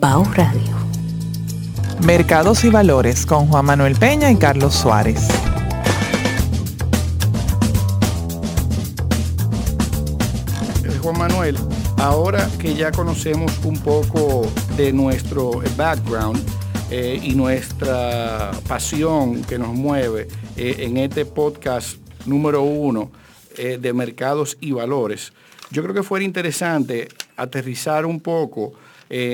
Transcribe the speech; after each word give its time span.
Bao 0.00 0.24
Radio. 0.34 0.60
Mercados 2.04 2.64
y 2.64 2.68
Valores 2.68 3.24
con 3.24 3.46
Juan 3.46 3.64
Manuel 3.64 3.96
Peña 3.96 4.30
y 4.30 4.36
Carlos 4.36 4.74
Suárez. 4.74 5.26
Eh, 10.84 10.98
Juan 11.02 11.18
Manuel, 11.18 11.56
ahora 11.96 12.46
que 12.58 12.74
ya 12.74 12.92
conocemos 12.92 13.52
un 13.64 13.78
poco 13.78 14.46
de 14.76 14.92
nuestro 14.92 15.62
background 15.78 16.42
eh, 16.90 17.18
y 17.22 17.34
nuestra 17.34 18.50
pasión 18.68 19.42
que 19.44 19.58
nos 19.58 19.72
mueve 19.72 20.28
eh, 20.56 20.76
en 20.80 20.98
este 20.98 21.24
podcast 21.24 21.96
número 22.26 22.62
uno 22.62 23.10
de 23.56 23.92
mercados 23.94 24.58
y 24.60 24.72
valores, 24.72 25.32
yo 25.70 25.82
creo 25.82 25.94
que 25.94 26.02
fuera 26.02 26.26
interesante 26.26 27.08
aterrizar 27.38 28.04
un 28.04 28.20
poco 28.20 28.74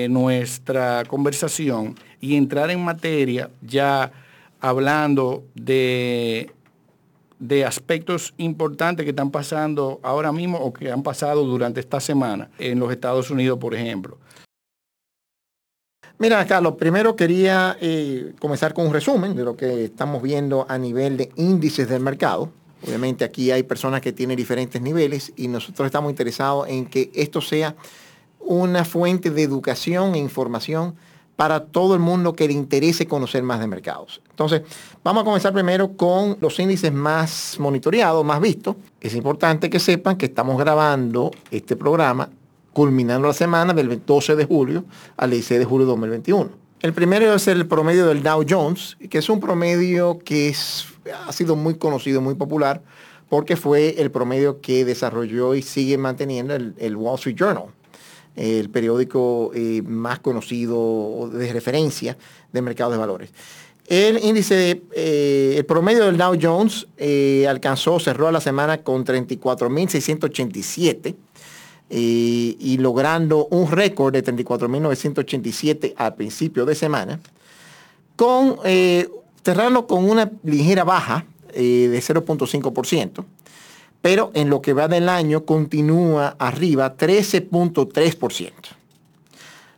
nuestra 0.09 1.05
conversación 1.07 1.95
y 2.21 2.37
entrar 2.37 2.71
en 2.71 2.85
materia 2.85 3.51
ya 3.63 4.13
hablando 4.61 5.45
de 5.55 6.51
de 7.43 7.65
aspectos 7.65 8.35
importantes 8.37 9.03
que 9.03 9.11
están 9.11 9.33
pasando 9.33 9.99
ahora 10.05 10.31
mismo 10.31 10.59
o 10.59 10.73
que 10.73 10.93
han 10.93 11.03
pasado 11.03 11.45
durante 11.45 11.81
esta 11.81 11.99
semana 11.99 12.49
en 12.57 12.79
los 12.79 12.93
Estados 12.93 13.33
Unidos, 13.33 13.59
por 13.59 13.75
ejemplo. 13.75 14.17
Mira, 16.19 16.47
Carlos, 16.47 16.75
primero 16.79 17.17
quería 17.17 17.77
eh, 17.81 18.33
comenzar 18.39 18.73
con 18.73 18.87
un 18.87 18.93
resumen 18.93 19.35
de 19.35 19.43
lo 19.43 19.57
que 19.57 19.87
estamos 19.87 20.23
viendo 20.23 20.67
a 20.69 20.79
nivel 20.79 21.17
de 21.17 21.33
índices 21.35 21.89
del 21.89 22.01
mercado. 22.01 22.53
Obviamente 22.87 23.25
aquí 23.25 23.51
hay 23.51 23.65
personas 23.65 24.01
que 24.01 24.13
tienen 24.13 24.37
diferentes 24.37 24.81
niveles 24.81 25.33
y 25.35 25.49
nosotros 25.49 25.87
estamos 25.87 26.11
interesados 26.11 26.69
en 26.69 26.87
que 26.87 27.11
esto 27.13 27.41
sea 27.41 27.75
una 28.45 28.85
fuente 28.85 29.31
de 29.31 29.43
educación 29.43 30.15
e 30.15 30.19
información 30.19 30.95
para 31.37 31.65
todo 31.65 31.95
el 31.95 32.01
mundo 32.01 32.35
que 32.35 32.47
le 32.47 32.53
interese 32.53 33.07
conocer 33.07 33.43
más 33.43 33.61
de 33.61 33.67
mercados. 33.67 34.21
Entonces, 34.31 34.63
vamos 35.03 35.23
a 35.23 35.25
comenzar 35.25 35.53
primero 35.53 35.97
con 35.97 36.37
los 36.41 36.59
índices 36.59 36.93
más 36.93 37.57
monitoreados, 37.59 38.25
más 38.25 38.41
vistos. 38.41 38.77
Es 39.01 39.15
importante 39.15 39.71
que 39.71 39.81
sepan 39.81 40.17
que 40.17 40.27
estamos 40.27 40.59
grabando 40.59 41.31
este 41.51 41.77
programa 41.77 42.29
culminando 42.73 43.27
la 43.27 43.35
semana 43.35 43.73
del 43.73 44.05
12 44.05 44.37
de 44.37 44.45
julio 44.45 44.85
al 45.17 45.31
16 45.31 45.61
de 45.61 45.65
julio 45.65 45.87
de 45.87 45.91
2021. 45.93 46.51
El 46.81 46.93
primero 46.93 47.35
es 47.35 47.47
el 47.49 47.67
promedio 47.67 48.07
del 48.07 48.23
Dow 48.23 48.45
Jones, 48.49 48.97
que 49.09 49.19
es 49.19 49.29
un 49.29 49.41
promedio 49.41 50.19
que 50.19 50.55
ha 51.27 51.33
sido 51.33 51.57
muy 51.57 51.75
conocido, 51.75 52.21
muy 52.21 52.35
popular, 52.35 52.83
porque 53.29 53.57
fue 53.57 54.01
el 54.01 54.11
promedio 54.11 54.61
que 54.61 54.85
desarrolló 54.85 55.55
y 55.55 55.63
sigue 55.63 55.97
manteniendo 55.97 56.55
el 56.55 56.97
Wall 56.97 57.17
Street 57.17 57.37
Journal 57.37 57.67
el 58.37 58.71
periódico 58.71 59.51
eh, 59.55 59.83
más 59.83 60.21
conocido 60.21 61.29
de 61.33 61.53
referencia 61.53 62.17
de 62.53 62.63
mercados 62.63 62.93
de 62.93 62.99
valores. 62.99 63.31
El 63.87 64.25
índice, 64.25 64.83
eh, 64.95 65.57
el 65.59 65.67
promedio 65.67 66.07
del 66.07 66.17
Dow 66.17 66.39
Jones 66.41 66.87
eh, 66.97 67.45
alcanzó, 67.49 68.01
cerró 68.01 68.31
la 68.31 68.41
semana 68.41 68.79
con 68.79 69.05
34.687 69.05 71.15
y 71.95 72.79
logrando 72.79 73.49
un 73.51 73.71
récord 73.71 74.15
de 74.15 74.25
34.987 74.25 75.93
al 75.95 76.15
principio 76.15 76.65
de 76.65 76.75
semana, 76.75 77.21
con, 78.17 78.57
cerrando 79.45 79.87
con 79.87 80.09
una 80.09 80.33
ligera 80.43 80.85
baja 80.85 81.27
de 81.53 82.03
0.5% 82.03 83.27
pero 84.03 84.33
en 84.35 84.51
lo 84.51 84.61
que 84.61 84.73
va 84.75 84.89
del 84.89 85.09
año 85.09 85.45
continúa 85.45 86.37
arriba 86.39 86.97
13.3%. 86.97 88.51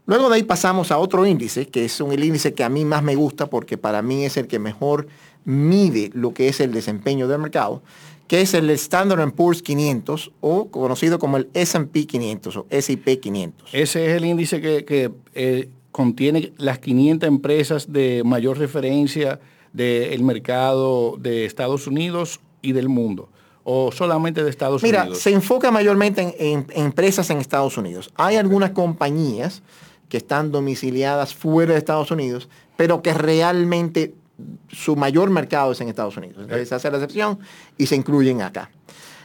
Luego 0.06 0.28
de 0.28 0.36
ahí 0.36 0.42
pasamos 0.42 0.91
a 0.91 0.98
otro 0.98 1.27
índice, 1.27 1.66
que 1.69 1.84
es 1.84 2.00
un, 2.00 2.12
el 2.12 2.25
índice 2.25 2.55
que 2.55 2.64
a 2.64 2.69
mí 2.69 2.84
más 2.84 3.03
me 3.03 3.14
gusta 3.14 3.47
porque 3.47 3.78
para 3.78 4.03
mí 4.03 4.25
es 4.25 4.36
el 4.36 4.47
que 4.47 4.58
mejor 4.58 5.06
mide 5.44 6.11
lo 6.14 6.34
que 6.34 6.48
es 6.48 6.61
el 6.61 6.72
desempeño 6.72 7.28
del 7.28 7.39
mercado, 7.39 7.83
que 8.27 8.41
es 8.41 8.54
el 8.54 8.69
Standard 8.71 9.32
Poor's 9.32 9.62
500 9.62 10.32
o 10.41 10.69
conocido 10.69 11.19
como 11.19 11.37
el 11.37 11.48
S&P 11.53 12.06
500 12.06 12.56
o 12.56 12.66
S&P 12.71 13.21
500. 13.21 13.71
Ese 13.75 14.10
es 14.10 14.16
el 14.16 14.25
índice 14.25 14.60
que, 14.60 15.12
eh, 15.34 15.69
contiene 15.93 16.53
las 16.59 16.81
500 16.81 17.28
empresas 17.28 17.93
de 17.93 18.22
mayor 18.25 18.59
referencia 18.59 19.38
del 19.72 20.22
mercado 20.25 21.16
de 21.19 21.44
Estados 21.44 21.87
Unidos 21.87 22.41
y 22.62 22.72
del 22.72 22.88
mundo 22.88 23.28
o 23.64 23.91
solamente 23.91 24.44
de 24.44 24.50
Estados 24.50 24.82
Unidos? 24.82 25.06
Mira, 25.06 25.16
se 25.16 25.32
enfoca 25.32 25.70
mayormente 25.70 26.34
en, 26.38 26.66
empresas 26.75 27.28
en 27.30 27.38
Estados 27.38 27.76
Unidos. 27.76 28.12
Hay 28.14 28.36
algunas 28.36 28.70
compañías 28.70 29.62
que 30.08 30.19
están 30.19 30.52
domiciliadas 30.52 31.34
fuera 31.34 31.72
de 31.72 31.78
Estados 31.78 32.10
Unidos, 32.10 32.48
pero 32.76 33.03
que 33.03 33.14
realmente 33.14 34.14
su 34.69 34.97
mayor 34.97 35.30
mercado 35.30 35.72
es 35.72 35.80
en 35.80 35.88
Estados 35.88 36.16
Unidos. 36.16 36.38
Entonces 36.42 36.69
se 36.69 36.74
hace 36.74 36.91
la 36.91 36.98
excepción 36.98 37.38
y 37.78 37.86
se 37.86 37.97
incluyen 37.97 38.42
acá. 38.42 38.70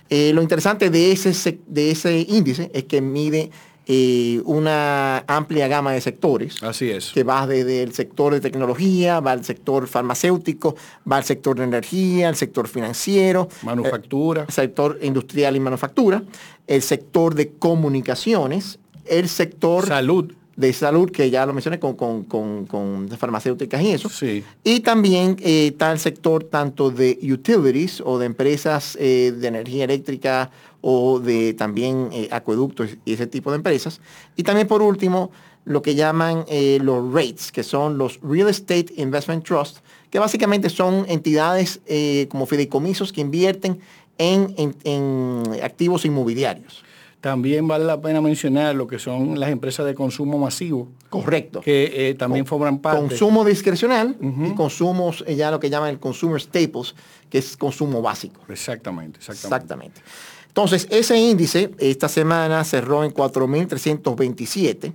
Eh, 0.09 0.31
lo 0.33 0.41
interesante 0.41 0.89
de 0.89 1.11
ese, 1.11 1.59
de 1.67 1.91
ese 1.91 2.25
índice 2.27 2.71
es 2.73 2.85
que 2.85 3.01
mide 3.01 3.51
eh, 3.91 4.39
una 4.45 5.23
amplia 5.25 5.67
gama 5.67 5.93
de 5.93 6.01
sectores. 6.01 6.61
Así 6.61 6.91
es. 6.91 7.11
Que 7.11 7.23
va 7.23 7.47
desde 7.47 7.81
el 7.81 7.91
sector 7.91 8.31
de 8.31 8.39
tecnología, 8.39 9.19
va 9.19 9.31
al 9.31 9.43
sector 9.43 9.87
farmacéutico, 9.87 10.75
va 11.11 11.17
al 11.17 11.23
sector 11.23 11.57
de 11.57 11.63
energía, 11.63 12.29
al 12.29 12.35
sector 12.35 12.67
financiero. 12.67 13.49
Manufactura. 13.63 14.43
El 14.43 14.53
sector 14.53 14.99
industrial 15.01 15.55
y 15.55 15.59
manufactura, 15.59 16.21
el 16.67 16.83
sector 16.83 17.33
de 17.33 17.53
comunicaciones, 17.53 18.77
el 19.05 19.27
sector... 19.27 19.87
Salud 19.87 20.33
de 20.59 20.73
salud, 20.73 21.09
que 21.09 21.29
ya 21.29 21.45
lo 21.45 21.53
mencioné, 21.53 21.79
con, 21.79 21.95
con, 21.95 23.09
farmacéuticas 23.17 23.81
y 23.81 23.91
eso. 23.91 24.09
Sí. 24.09 24.43
Y 24.61 24.81
también 24.81 25.37
eh, 25.39 25.67
está 25.67 25.89
el 25.93 25.99
sector 25.99 26.43
tanto 26.43 26.91
de 26.91 27.17
utilities 27.23 28.03
o 28.05 28.19
de 28.19 28.25
empresas 28.25 28.97
eh, 28.99 29.33
de 29.33 29.47
energía 29.47 29.85
eléctrica 29.85 30.51
o 30.81 31.21
de 31.21 31.53
también 31.53 32.09
eh, 32.11 32.27
acueductos 32.29 32.89
y 33.05 33.13
ese 33.13 33.25
tipo 33.25 33.51
de 33.51 33.55
empresas. 33.55 34.01
Y 34.35 34.43
también 34.43 34.67
por 34.67 34.81
último, 34.81 35.31
lo 35.63 35.81
que 35.81 35.95
llaman 35.95 36.45
los 36.81 37.13
REITs, 37.13 37.53
que 37.53 37.63
son 37.63 37.97
los 37.97 38.19
Real 38.21 38.49
Estate 38.49 38.87
Investment 38.97 39.45
Trust, 39.45 39.77
que 40.09 40.19
básicamente 40.19 40.69
son 40.69 41.05
entidades 41.07 41.79
como 42.27 42.47
fideicomisos 42.47 43.13
que 43.13 43.21
invierten 43.21 43.79
en 44.17 45.53
activos 45.61 46.05
inmobiliarios. 46.05 46.83
También 47.21 47.67
vale 47.67 47.83
la 47.83 47.99
pena 47.99 48.21
mencionar 48.21 48.75
lo 48.75 48.87
que 48.87 48.97
son 48.97 49.37
las 49.39 49.49
empresas 49.49 49.85
de 49.85 49.93
consumo 49.93 50.37
masivo. 50.37 50.87
Correcto. 51.09 51.59
Que 51.59 52.09
eh, 52.09 52.13
también 52.13 52.45
forman 52.45 52.79
parte. 52.79 53.01
Consumo 53.01 53.43
discrecional 53.43 54.15
y 54.21 54.55
consumos, 54.55 55.25
eh, 55.27 55.35
ya 55.35 55.51
lo 55.51 55.59
que 55.59 55.69
llaman 55.69 55.89
el 55.89 55.99
consumer 55.99 56.39
staples, 56.39 56.95
que 57.29 57.39
es 57.39 57.57
consumo 57.57 58.01
básico. 58.01 58.41
Exactamente, 58.47 59.19
exactamente. 59.19 59.55
Exactamente. 59.55 60.01
Entonces, 60.47 60.87
ese 60.89 61.17
índice 61.17 61.71
esta 61.77 62.07
semana 62.07 62.63
cerró 62.63 63.03
en 63.03 63.13
4.327. 63.13 64.93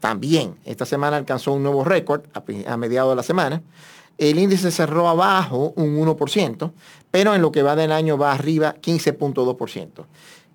También 0.00 0.56
esta 0.64 0.86
semana 0.86 1.18
alcanzó 1.18 1.52
un 1.52 1.62
nuevo 1.62 1.84
récord 1.84 2.22
a, 2.34 2.72
a 2.72 2.76
mediados 2.76 3.12
de 3.12 3.16
la 3.16 3.22
semana. 3.22 3.62
El 4.18 4.38
índice 4.38 4.70
cerró 4.70 5.08
abajo 5.08 5.72
un 5.76 5.96
1%, 5.98 6.72
pero 7.10 7.34
en 7.34 7.40
lo 7.40 7.52
que 7.52 7.62
va 7.62 7.76
del 7.76 7.92
año 7.92 8.18
va 8.18 8.32
arriba 8.32 8.74
15.2%. 8.82 10.04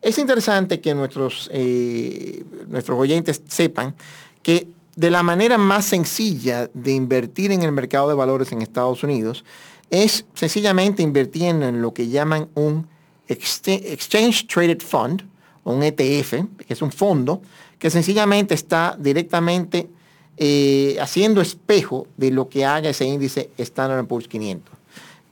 Es 0.05 0.19
interesante 0.19 0.81
que 0.81 0.93
nuestros, 0.93 1.49
eh, 1.51 2.43
nuestros 2.67 2.99
oyentes 2.99 3.41
sepan 3.47 3.95
que 4.43 4.67
de 4.95 5.09
la 5.09 5.23
manera 5.23 5.57
más 5.57 5.85
sencilla 5.85 6.69
de 6.75 6.91
invertir 6.91 7.51
en 7.51 7.63
el 7.63 7.71
mercado 7.71 8.09
de 8.09 8.13
valores 8.13 8.51
en 8.51 8.61
Estados 8.61 9.03
Unidos 9.03 9.43
es 9.89 10.27
sencillamente 10.35 11.01
invirtiendo 11.01 11.67
en 11.67 11.81
lo 11.81 11.91
que 11.91 12.07
llaman 12.07 12.49
un 12.53 12.87
Exchange 13.27 14.45
Traded 14.45 14.83
Fund, 14.83 15.23
un 15.63 15.81
ETF, 15.81 16.33
que 16.67 16.73
es 16.75 16.83
un 16.83 16.91
fondo 16.91 17.41
que 17.79 17.89
sencillamente 17.89 18.53
está 18.53 18.95
directamente 18.99 19.89
eh, 20.37 20.97
haciendo 21.01 21.41
espejo 21.41 22.05
de 22.15 22.29
lo 22.29 22.47
que 22.47 22.63
haga 22.63 22.89
ese 22.89 23.05
índice 23.05 23.49
Standard 23.57 24.05
Poor's 24.05 24.27
500. 24.27 24.71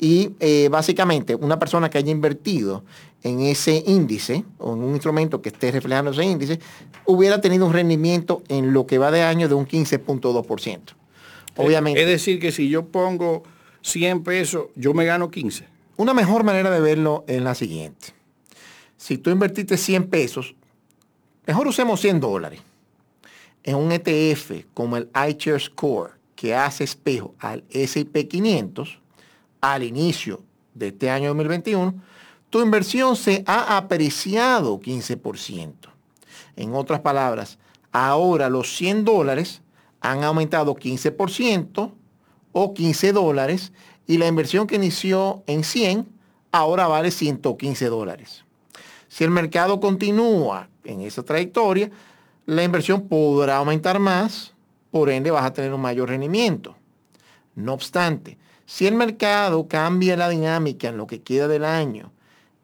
Y 0.03 0.31
eh, 0.41 0.67
básicamente 0.69 1.33
una 1.33 1.57
persona 1.57 1.89
que 1.89 1.97
haya 1.97 2.11
invertido 2.11 2.83
en 3.23 3.39
ese 3.39 3.85
índice 3.87 4.43
o 4.57 4.73
en 4.73 4.83
un 4.83 4.91
instrumento 4.91 5.41
que 5.41 5.47
esté 5.47 5.71
reflejando 5.71 6.11
ese 6.11 6.25
índice, 6.25 6.59
hubiera 7.05 7.39
tenido 7.39 7.65
un 7.65 7.71
rendimiento 7.71 8.43
en 8.49 8.73
lo 8.73 8.85
que 8.85 8.97
va 8.97 9.11
de 9.11 9.21
año 9.21 9.47
de 9.47 9.55
un 9.55 9.65
15.2%. 9.65 10.81
Obviamente. 11.55 12.01
Es 12.01 12.07
decir, 12.07 12.41
que 12.41 12.51
si 12.51 12.67
yo 12.67 12.85
pongo 12.87 13.43
100 13.81 14.23
pesos, 14.23 14.65
yo 14.75 14.93
me 14.93 15.05
gano 15.05 15.31
15. 15.31 15.67
Una 15.95 16.13
mejor 16.13 16.43
manera 16.43 16.69
de 16.69 16.81
verlo 16.81 17.23
es 17.25 17.41
la 17.41 17.55
siguiente. 17.55 18.07
Si 18.97 19.17
tú 19.17 19.29
invertiste 19.29 19.77
100 19.77 20.09
pesos, 20.09 20.53
mejor 21.47 21.65
usemos 21.65 22.01
100 22.01 22.19
dólares 22.19 22.59
en 23.63 23.77
un 23.77 23.93
ETF 23.93 24.65
como 24.73 24.97
el 24.97 25.09
iShares 25.29 25.69
Core, 25.69 26.11
que 26.35 26.55
hace 26.55 26.83
espejo 26.83 27.35
al 27.39 27.63
S&P 27.69 28.27
500 28.27 28.99
al 29.63 29.81
inicio 29.81 30.41
de 30.73 30.89
este 30.89 31.09
año 31.09 31.29
2021, 31.29 31.93
tu 32.49 32.61
inversión 32.61 33.15
se 33.15 33.45
ha 33.47 33.77
apreciado 33.77 34.77
15%. 34.77 35.73
En 36.57 36.75
otras 36.75 36.99
palabras, 36.99 37.57
ahora 37.93 38.49
los 38.49 38.75
100 38.75 39.05
dólares 39.05 39.61
han 40.01 40.25
aumentado 40.25 40.75
15% 40.75 41.91
o 42.51 42.73
15 42.73 43.13
dólares 43.13 43.71
y 44.05 44.17
la 44.17 44.27
inversión 44.27 44.67
que 44.67 44.75
inició 44.75 45.43
en 45.47 45.63
100 45.63 46.09
ahora 46.51 46.87
vale 46.87 47.09
115 47.09 47.85
dólares. 47.87 48.43
Si 49.07 49.23
el 49.23 49.29
mercado 49.29 49.79
continúa 49.79 50.67
en 50.83 50.99
esa 50.99 51.23
trayectoria, 51.23 51.89
la 52.45 52.63
inversión 52.63 53.07
podrá 53.07 53.57
aumentar 53.57 53.97
más, 53.97 54.53
por 54.91 55.09
ende 55.09 55.31
vas 55.31 55.45
a 55.45 55.53
tener 55.53 55.73
un 55.73 55.79
mayor 55.79 56.09
rendimiento. 56.09 56.75
No 57.55 57.73
obstante, 57.73 58.37
si 58.73 58.87
el 58.87 58.95
mercado 58.95 59.67
cambia 59.67 60.17
la 60.17 60.29
dinámica 60.29 60.87
en 60.87 60.97
lo 60.97 61.05
que 61.05 61.21
queda 61.21 61.47
del 61.47 61.63
año 61.63 62.11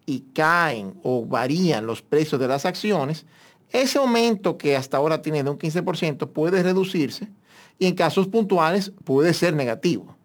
y 0.07 0.21
caen 0.33 0.99
o 1.03 1.23
varían 1.23 1.85
los 1.85 2.01
precios 2.01 2.41
de 2.41 2.47
las 2.47 2.65
acciones, 2.65 3.27
ese 3.69 3.99
aumento 3.99 4.57
que 4.57 4.75
hasta 4.75 4.97
ahora 4.97 5.21
tiene 5.21 5.43
de 5.43 5.51
un 5.51 5.59
15% 5.59 6.29
puede 6.29 6.63
reducirse 6.63 7.27
y 7.77 7.85
en 7.85 7.93
casos 7.93 8.27
puntuales 8.27 8.91
puede 9.03 9.35
ser 9.35 9.53
negativo. 9.53 10.15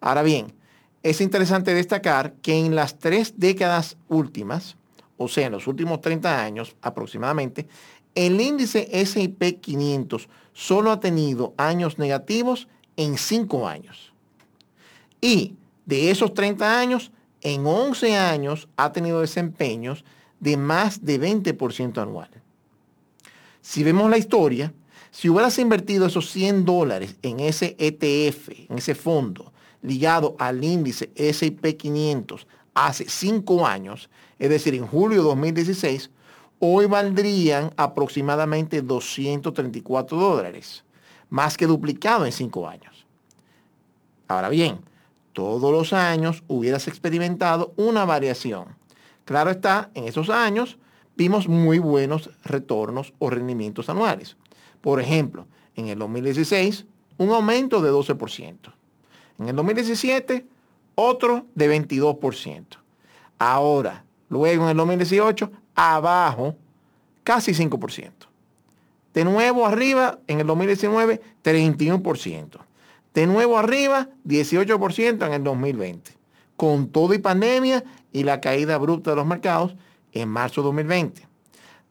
Ahora 0.00 0.22
bien, 0.22 0.54
es 1.02 1.20
interesante 1.20 1.74
destacar 1.74 2.32
que 2.40 2.54
en 2.54 2.74
las 2.74 2.98
tres 2.98 3.34
décadas 3.36 3.98
últimas, 4.08 4.78
o 5.18 5.28
sea, 5.28 5.48
en 5.48 5.52
los 5.52 5.66
últimos 5.66 6.00
30 6.00 6.42
años 6.42 6.76
aproximadamente, 6.80 7.68
el 8.14 8.40
índice 8.40 8.88
S&P 8.90 9.56
500 9.56 10.30
solo 10.54 10.90
ha 10.90 10.98
tenido 10.98 11.52
años 11.58 11.98
negativos 11.98 12.68
en 12.96 13.18
5 13.18 13.68
años. 13.68 14.09
Y 15.20 15.54
de 15.86 16.10
esos 16.10 16.34
30 16.34 16.78
años, 16.78 17.12
en 17.42 17.66
11 17.66 18.16
años 18.16 18.68
ha 18.76 18.92
tenido 18.92 19.20
desempeños 19.20 20.04
de 20.38 20.56
más 20.56 21.04
de 21.04 21.20
20% 21.20 21.98
anual. 21.98 22.30
Si 23.60 23.82
vemos 23.84 24.10
la 24.10 24.18
historia, 24.18 24.72
si 25.10 25.28
hubieras 25.28 25.58
invertido 25.58 26.06
esos 26.06 26.30
100 26.30 26.64
dólares 26.64 27.16
en 27.22 27.40
ese 27.40 27.76
ETF, 27.78 28.48
en 28.70 28.78
ese 28.78 28.94
fondo, 28.94 29.52
ligado 29.82 30.36
al 30.38 30.62
índice 30.62 31.10
S&P 31.14 31.76
500 31.76 32.46
hace 32.74 33.08
5 33.08 33.66
años, 33.66 34.08
es 34.38 34.48
decir, 34.48 34.74
en 34.74 34.86
julio 34.86 35.18
de 35.18 35.28
2016, 35.28 36.10
hoy 36.60 36.86
valdrían 36.86 37.72
aproximadamente 37.76 38.82
234 38.82 40.16
dólares, 40.16 40.84
más 41.28 41.56
que 41.56 41.66
duplicado 41.66 42.24
en 42.24 42.32
5 42.32 42.68
años. 42.68 43.06
Ahora 44.28 44.48
bien, 44.48 44.78
todos 45.32 45.72
los 45.72 45.92
años 45.92 46.42
hubieras 46.48 46.88
experimentado 46.88 47.72
una 47.76 48.04
variación. 48.04 48.76
Claro 49.24 49.50
está, 49.50 49.90
en 49.94 50.04
esos 50.04 50.30
años 50.30 50.78
vimos 51.16 51.48
muy 51.48 51.78
buenos 51.78 52.30
retornos 52.44 53.12
o 53.18 53.30
rendimientos 53.30 53.88
anuales. 53.88 54.36
Por 54.80 55.00
ejemplo, 55.00 55.46
en 55.76 55.88
el 55.88 55.98
2016, 55.98 56.86
un 57.18 57.30
aumento 57.30 57.80
de 57.82 57.90
12%. 57.90 58.56
En 59.38 59.48
el 59.48 59.56
2017, 59.56 60.46
otro 60.94 61.46
de 61.54 61.78
22%. 61.78 62.64
Ahora, 63.38 64.04
luego 64.28 64.64
en 64.64 64.70
el 64.70 64.76
2018, 64.76 65.50
abajo, 65.74 66.56
casi 67.24 67.52
5%. 67.52 68.10
De 69.14 69.24
nuevo 69.24 69.66
arriba, 69.66 70.18
en 70.26 70.40
el 70.40 70.46
2019, 70.46 71.20
31%. 71.42 72.69
De 73.14 73.26
nuevo 73.26 73.58
arriba, 73.58 74.08
18% 74.26 75.26
en 75.26 75.32
el 75.32 75.42
2020. 75.42 76.12
Con 76.56 76.88
todo 76.88 77.14
y 77.14 77.18
pandemia 77.18 77.84
y 78.12 78.22
la 78.22 78.40
caída 78.40 78.74
abrupta 78.76 79.10
de 79.10 79.16
los 79.16 79.26
mercados 79.26 79.74
en 80.12 80.28
marzo 80.28 80.60
de 80.60 80.66
2020. 80.66 81.26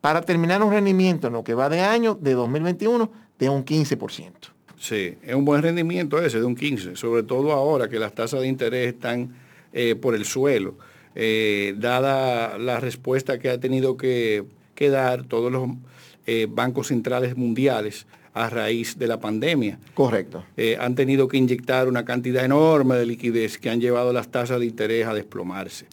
Para 0.01 0.21
terminar 0.21 0.63
un 0.63 0.71
rendimiento 0.71 1.27
en 1.27 1.33
lo 1.33 1.44
que 1.44 1.54
va 1.54 1.69
de 1.69 1.81
año 1.81 2.16
de 2.16 2.33
2021 2.33 3.12
de 3.38 3.50
un 3.50 3.66
15%. 3.66 4.31
Sí, 4.77 5.18
es 5.21 5.36
un 5.36 5.44
buen 5.44 5.62
rendimiento 5.62 6.24
ese 6.24 6.39
de 6.39 6.45
un 6.45 6.56
15, 6.56 6.95
sobre 6.95 7.24
todo 7.24 7.51
ahora 7.51 7.89
que 7.89 8.00
las 8.00 8.13
tasas 8.13 8.39
de 8.42 8.48
interés 8.48 8.94
están 8.94 9.36
eh, 9.74 9.95
por 9.95 10.15
el 10.15 10.24
suelo, 10.24 10.77
eh, 11.15 11.75
dada 11.77 12.57
la 12.57 12.80
respuesta 12.80 13.39
que 13.39 13.50
ha 13.50 13.60
tenido 13.60 13.98
que, 13.98 14.45
dar 14.80 15.25
todos 15.25 15.51
los 15.51 15.72
eh, 16.25 16.48
bancos 16.50 16.88
centrales 16.88 17.36
mundiales 17.36 18.07
a 18.44 18.50
raíz 18.50 18.97
de 18.97 19.07
la 19.07 19.19
pandemia. 19.19 19.80
Correcto. 19.94 20.44
han 20.80 20.95
tenido 20.95 21.27
que 21.27 21.38
inyectar 21.38 21.88
una 21.88 22.06
cantidad 22.06 22.44
enorme 22.44 22.95
de 22.95 23.06
liquidez 23.06 23.57
que 23.57 23.69
han 23.69 23.81
llevado 23.81 24.13
las 24.13 24.30
tasas 24.30 24.59
de 24.59 24.65
interés 24.65 25.07
a 25.07 25.13
desplomarse. 25.13 25.86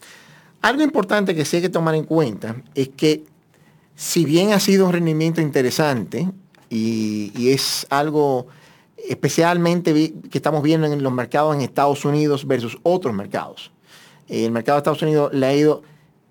Algo 0.63 0.83
importante 0.83 1.35
que 1.35 1.45
sí 1.45 1.57
hay 1.57 1.63
que 1.63 1.69
tomar 1.69 1.95
en 1.95 2.05
cuenta 2.05 2.57
es 2.75 2.89
que 2.89 3.25
si 3.95 4.25
bien 4.25 4.53
ha 4.53 4.61
sido 4.61 4.87
un 4.87 4.93
rendimiento 4.93 5.41
interesante 5.41 6.29
y 6.69 7.51
es 7.51 7.87
algo 7.91 8.49
especialmente 9.09 10.13
que 10.31 10.39
estamos 10.39 10.63
viendo 10.63 10.87
en 10.87 11.03
los 11.03 11.13
mercados 11.13 11.55
en 11.55 11.63
Estados 11.63 12.05
Unidos 12.05 12.47
versus 12.47 12.79
otros 12.83 13.15
mercados. 13.15 13.71
El 14.29 14.51
mercado 14.51 14.77
de 14.77 14.81
Estados 14.81 15.03
Unidos 15.03 15.33
le 15.33 15.47
ha 15.47 15.55
ido 15.55 15.83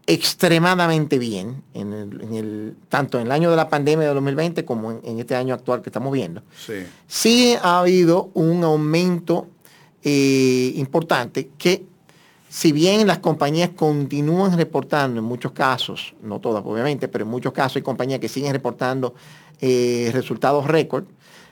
extremadamente 0.07 1.17
bien, 1.17 1.63
en 1.73 1.93
el, 1.93 2.75
tanto 2.89 3.19
en 3.19 3.25
el 3.25 3.31
año 3.31 3.49
de 3.49 3.55
la 3.55 3.69
pandemia 3.69 4.07
de 4.07 4.13
2020 4.13 4.63
como 4.63 4.91
en, 4.91 5.19
este 5.19 5.35
año 5.35 5.53
actual 5.53 5.81
que 5.81 5.89
estamos 5.89 6.13
viendo. 6.13 6.43
Sí, 7.07 7.55
ha 7.61 7.79
habido 7.79 8.29
un 8.33 8.63
aumento 8.63 9.47
eh, 10.03 10.73
importante 10.75 11.49
que 11.57 11.85
si 12.47 12.71
bien 12.71 13.07
las 13.07 13.19
compañías 13.19 13.71
continúan 13.75 14.55
reportando 14.55 15.19
en 15.19 15.25
muchos 15.25 15.51
casos, 15.51 16.13
no 16.21 16.39
todas 16.39 16.63
obviamente, 16.65 17.07
pero 17.07 17.25
en 17.25 17.31
muchos 17.31 17.51
casos 17.51 17.77
hay 17.77 17.81
compañías 17.81 18.19
que 18.19 18.29
siguen 18.29 18.53
reportando 18.53 19.15
eh, 19.59 20.09
resultados 20.13 20.65
récord, 20.65 21.05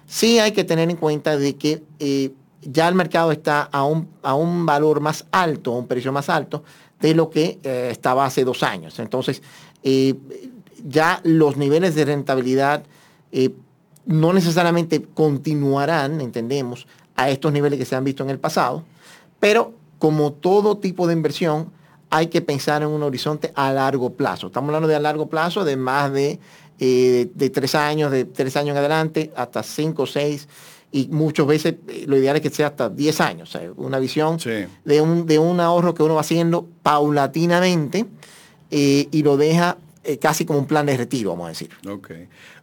sí 0.06 0.40
hay 0.40 0.52
que 0.52 0.64
tener 0.64 0.90
en 0.90 0.96
cuenta 0.96 1.38
de 1.38 1.56
que 1.56 1.84
eh, 2.00 2.32
ya 2.62 2.88
el 2.88 2.96
mercado 2.96 3.32
está 3.32 3.64
a 3.64 3.84
un, 3.84 4.08
a 4.22 4.36
un, 4.36 4.66
valor 4.66 5.02
más 5.02 5.26
alto, 5.32 5.72
un 5.72 5.88
precio 5.88 6.14
más 6.14 6.30
alto 6.30 6.64
de 7.08 7.16
lo 7.16 7.30
que 7.30 7.60
eh, 7.64 7.90
estaba 7.92 8.26
hace 8.26 8.44
dos 8.44 8.64
años. 8.64 9.00
Entonces, 9.00 9.42
eh, 9.84 10.16
ya 10.86 11.22
los 11.24 11.58
niveles 11.58 11.96
de 11.96 12.06
rentabilidad 12.06 12.84
no 14.06 14.34
necesariamente 14.34 15.02
continuarán, 15.02 16.22
entendemos, 16.22 16.88
a 17.16 17.30
estos 17.30 17.52
niveles 17.52 17.80
que 17.80 17.86
se 17.86 17.96
han 17.96 18.04
visto 18.04 18.24
en 18.24 18.30
el 18.30 18.40
pasado, 18.40 18.84
pero 19.40 19.74
como 19.98 20.34
todo 20.34 20.78
tipo 20.78 21.08
de 21.08 21.14
inversión, 21.14 21.72
hay 22.10 22.28
que 22.28 22.42
pensar 22.42 22.84
en 22.84 22.90
un 22.90 23.02
horizonte 23.02 23.52
a 23.56 23.72
largo 23.72 24.12
plazo. 24.12 24.48
Estamos 24.48 24.70
hablando 24.70 24.88
de 24.88 24.96
a 24.96 25.00
largo 25.00 25.28
plazo 25.28 25.64
de 25.64 25.78
más 25.78 26.12
de 26.14 26.40
eh, 26.80 27.30
de 27.34 27.50
tres 27.50 27.76
años, 27.76 28.12
de 28.12 28.26
tres 28.26 28.58
años 28.58 28.72
en 28.72 28.78
adelante, 28.78 29.32
hasta 29.36 29.64
cinco, 29.64 30.06
seis, 30.06 30.48
y 30.94 31.07
muchas 31.07 31.48
veces 31.48 31.75
eh, 31.88 32.06
lo 32.07 32.16
ideal 32.16 32.36
es 32.36 32.42
que 32.44 32.51
sea 32.51 32.68
hasta 32.68 32.88
diez 32.88 33.20
años, 33.20 33.58
una 33.75 33.98
visión 34.00 34.38
de, 34.38 35.01
un, 35.01 35.25
de 35.25 35.39
un 35.39 35.60
ahorro 35.60 35.94
que 35.96 36.03
uno 36.03 36.13
va 36.13 36.22
haciendo 36.22 36.68
paulatinamente 36.84 38.06
eh, 38.72 39.08
y 39.12 39.24
lo 39.24 39.36
deja 39.36 39.77
casi 40.20 40.44
como 40.44 40.60
un 40.60 40.68
plan 40.68 40.86
de 40.86 40.98
retiro, 40.98 41.29
vamos 41.29 41.46
a 41.46 41.50
decir. 41.50 41.70
Ok. 41.88 42.12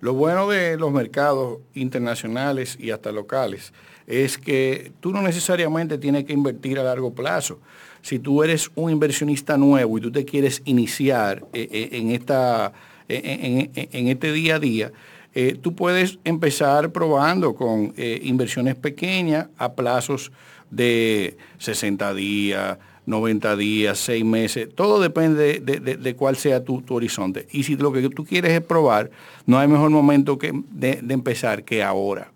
Lo 0.01 0.13
bueno 0.13 0.47
de 0.47 0.77
los 0.77 0.93
mercados 0.93 1.59
internacionales 1.73 2.77
y 2.79 2.91
hasta 2.91 3.13
locales 3.13 3.73
es 4.07 4.37
que 4.37 4.93
tú 5.01 5.11
no 5.11 5.23
necesariamente 5.23 5.97
tienes 5.97 6.27
que 6.27 6.35
invertir 6.35 6.79
a 6.79 6.83
largo 6.83 7.15
plazo. 7.15 7.59
Si 8.03 8.19
tú 8.19 8.43
eres 8.43 8.71
un 8.75 8.91
inversionista 8.91 9.57
nuevo 9.57 9.97
y 9.97 10.03
tú 10.03 10.13
te 10.13 10.27
quieres 10.27 10.61
iniciar 10.67 11.47
en 11.55 12.11
esta 12.11 12.75
en, 13.11 14.09
este 14.09 14.33
día 14.33 14.57
a 14.57 14.59
día, 14.59 14.93
eh, 15.35 15.57
tú 15.61 15.75
puedes 15.75 16.19
empezar 16.25 16.91
probando 16.91 17.55
con 17.55 17.95
eh, 17.97 18.21
inversiones 18.25 18.75
pequeñas 18.75 19.49
a 19.59 19.73
plazos 19.73 20.33
de 20.71 21.37
60 21.59 22.15
días, 22.15 22.79
90 23.07 23.57
días, 23.57 23.99
6 23.99 24.25
meses, 24.25 24.69
todo 24.75 25.01
depende 25.01 25.61
de, 25.61 26.17
cuál 26.17 26.37
sea 26.37 26.65
tu, 26.65 26.83
horizonte. 26.91 27.47
Y 27.51 27.65
si 27.65 27.77
lo 27.77 27.93
que 27.93 28.09
tú 28.09 28.25
quieres 28.25 28.53
es 28.53 28.61
probar, 28.61 29.11
no 29.47 29.59
hay 29.59 29.69
mejor 29.69 29.91
momento 29.91 30.39
que 30.39 30.53
de, 30.71 31.01
empezar 31.09 31.65
que 31.65 31.83
ahora. 31.83 32.31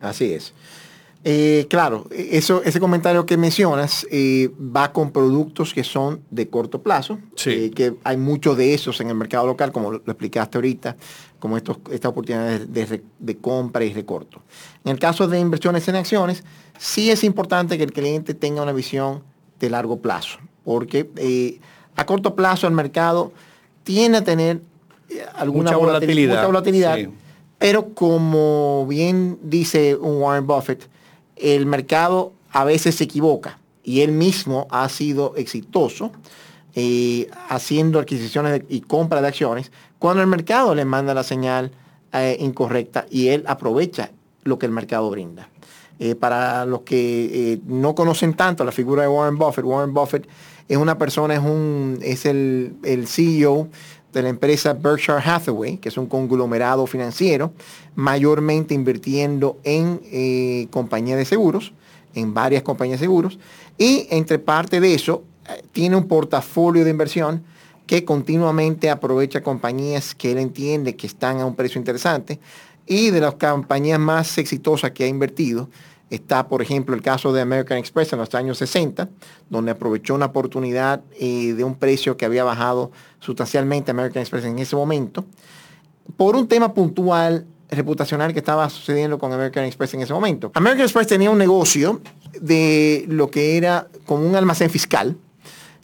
Así 0.00 0.32
es. 0.32 0.54
Eh, 1.24 1.66
claro, 1.68 2.06
eso, 2.10 2.62
ese 2.62 2.78
comentario 2.78 3.26
que 3.26 3.36
mencionas 3.36 4.06
eh, 4.10 4.50
va 4.58 4.92
con 4.92 5.10
productos 5.10 5.74
que 5.74 5.82
son 5.82 6.22
de 6.30 6.48
corto 6.48 6.80
plazo, 6.80 7.18
eh, 7.44 7.70
que 7.74 7.94
hay 8.04 8.16
muchos 8.16 8.56
de 8.56 8.72
esos 8.72 9.00
en 9.00 9.08
el 9.08 9.16
mercado 9.16 9.46
local, 9.46 9.72
como 9.72 9.90
lo, 9.90 9.96
explicaste 9.98 10.58
ahorita, 10.58 10.96
como 11.40 11.56
estos, 11.56 11.78
estas 11.90 12.10
oportunidades 12.10 12.68
de, 12.72 13.36
compra 13.38 13.84
y 13.84 13.92
recorto. 13.92 14.40
En 14.84 14.92
el 14.92 14.98
caso 14.98 15.26
de 15.26 15.40
inversiones 15.40 15.88
en 15.88 15.96
acciones, 15.96 16.44
sí 16.78 17.10
es 17.10 17.24
importante 17.24 17.76
que 17.76 17.84
el 17.84 17.92
cliente 17.92 18.34
tenga 18.34 18.62
una 18.62 18.72
visión 18.72 19.22
de 19.58 19.70
largo 19.70 20.00
plazo, 20.00 20.38
porque 20.64 21.60
a 21.96 22.06
corto 22.06 22.36
plazo 22.36 22.68
el 22.68 22.74
mercado 22.74 23.32
tiene 23.82 24.18
a 24.18 24.24
tener 24.24 24.62
alguna 25.34 25.76
volatilidad, 25.76 26.46
volatilidad 26.46 26.98
pero 27.58 27.92
como 27.92 28.86
bien 28.86 29.38
dice 29.42 29.96
un 29.96 30.22
Warren 30.22 30.46
Buffett, 30.46 30.88
el 31.40 31.66
mercado 31.66 32.32
a 32.50 32.64
veces 32.64 32.96
se 32.96 33.04
equivoca 33.04 33.58
y 33.82 34.00
él 34.00 34.12
mismo 34.12 34.66
ha 34.70 34.88
sido 34.88 35.34
exitoso 35.36 36.12
eh, 36.74 37.28
haciendo 37.48 37.98
adquisiciones 37.98 38.62
y 38.68 38.80
compra 38.82 39.20
de 39.20 39.28
acciones 39.28 39.72
cuando 39.98 40.22
el 40.22 40.28
mercado 40.28 40.74
le 40.74 40.84
manda 40.84 41.14
la 41.14 41.22
señal 41.22 41.72
eh, 42.12 42.36
incorrecta 42.40 43.06
y 43.10 43.28
él 43.28 43.44
aprovecha 43.46 44.10
lo 44.44 44.58
que 44.58 44.66
el 44.66 44.72
mercado 44.72 45.10
brinda. 45.10 45.48
Eh, 46.00 46.14
para 46.14 46.64
los 46.64 46.82
que 46.82 47.58
no 47.66 47.96
conocen 47.96 48.34
tanto 48.34 48.64
la 48.64 48.70
figura 48.70 49.02
de 49.02 49.08
Warren 49.08 49.36
Buffett, 49.36 49.64
Warren 49.64 49.92
Buffett 49.92 50.28
es 50.68 50.76
una 50.76 50.96
persona, 50.98 51.34
es, 51.34 51.40
un, 51.40 51.98
es 52.02 52.26
el, 52.26 52.74
el 52.84 53.08
CEO 53.08 53.68
de 54.12 54.22
la 54.22 54.28
empresa 54.28 54.72
Berkshire 54.72 55.18
Hathaway, 55.24 55.76
que 55.76 55.88
es 55.88 55.98
un 55.98 56.06
conglomerado 56.06 56.86
financiero, 56.86 57.52
mayormente 57.94 58.74
invirtiendo 58.74 59.58
en 59.64 60.00
eh, 60.04 60.66
compañías 60.70 61.18
de 61.18 61.24
seguros, 61.24 61.72
en 62.14 62.32
varias 62.32 62.62
compañías 62.62 63.00
de 63.00 63.06
seguros, 63.06 63.38
y 63.76 64.06
entre 64.10 64.38
parte 64.38 64.80
de 64.80 64.94
eso 64.94 65.22
tiene 65.72 65.96
un 65.96 66.08
portafolio 66.08 66.84
de 66.84 66.90
inversión 66.90 67.44
que 67.86 68.04
continuamente 68.04 68.90
aprovecha 68.90 69.42
compañías 69.42 70.14
que 70.14 70.32
él 70.32 70.38
entiende 70.38 70.94
que 70.94 71.06
están 71.06 71.40
a 71.40 71.46
un 71.46 71.54
precio 71.54 71.78
interesante 71.78 72.38
y 72.86 73.10
de 73.10 73.20
las 73.20 73.34
compañías 73.34 73.98
más 73.98 74.36
exitosas 74.38 74.90
que 74.90 75.04
ha 75.04 75.06
invertido 75.08 75.70
está, 76.10 76.48
por 76.48 76.62
ejemplo, 76.62 76.94
el 76.94 77.02
caso 77.02 77.32
de 77.32 77.40
American 77.40 77.78
Express 77.78 78.12
en 78.12 78.18
los 78.18 78.34
años 78.34 78.58
60, 78.58 79.08
donde 79.50 79.70
aprovechó 79.72 80.14
una 80.14 80.26
oportunidad 80.26 81.02
eh, 81.18 81.54
de 81.54 81.64
un 81.64 81.74
precio 81.74 82.16
que 82.16 82.24
había 82.24 82.44
bajado 82.44 82.90
sustancialmente 83.20 83.90
American 83.90 84.20
Express 84.20 84.44
en 84.44 84.58
ese 84.58 84.76
momento, 84.76 85.24
por 86.16 86.36
un 86.36 86.48
tema 86.48 86.72
puntual 86.72 87.46
reputacional 87.70 88.32
que 88.32 88.38
estaba 88.38 88.70
sucediendo 88.70 89.18
con 89.18 89.32
American 89.32 89.64
Express 89.64 89.94
en 89.94 90.00
ese 90.00 90.12
momento. 90.12 90.50
American 90.54 90.84
Express 90.84 91.06
tenía 91.06 91.30
un 91.30 91.38
negocio 91.38 92.00
de 92.40 93.04
lo 93.08 93.30
que 93.30 93.58
era 93.58 93.88
como 94.06 94.26
un 94.26 94.34
almacén 94.34 94.70
fiscal, 94.70 95.16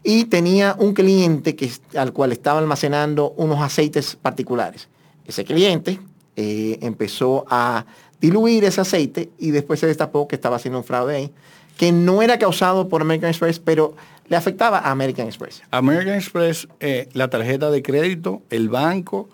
y 0.04 0.26
tenía 0.26 0.76
un 0.78 0.92
cliente 0.92 1.56
que, 1.56 1.72
al 1.96 2.12
cual 2.12 2.30
estaba 2.30 2.60
almacenando 2.60 3.32
unos 3.38 3.60
aceites 3.60 4.16
particulares. 4.20 4.88
Ese 5.26 5.44
cliente 5.44 5.98
eh, 6.36 6.78
empezó 6.82 7.44
a 7.48 7.86
diluir 8.20 8.64
ese 8.64 8.80
aceite 8.80 9.30
y 9.38 9.50
después 9.50 9.80
se 9.80 9.86
destapó 9.86 10.26
que 10.28 10.36
estaba 10.36 10.56
haciendo 10.56 10.78
un 10.78 10.84
fraude 10.84 11.16
ahí, 11.16 11.32
que 11.76 11.92
no 11.92 12.22
era 12.22 12.38
causado 12.38 12.88
por 12.88 13.02
American 13.02 13.30
Express, 13.30 13.58
pero 13.58 13.94
le 14.28 14.36
afectaba 14.36 14.78
a 14.78 14.90
American 14.90 15.26
Express. 15.26 15.62
American 15.70 16.14
Express, 16.14 16.68
eh, 16.80 17.08
la 17.12 17.28
tarjeta 17.28 17.70
de 17.70 17.82
crédito, 17.82 18.42
el 18.50 18.68
banco, 18.68 19.28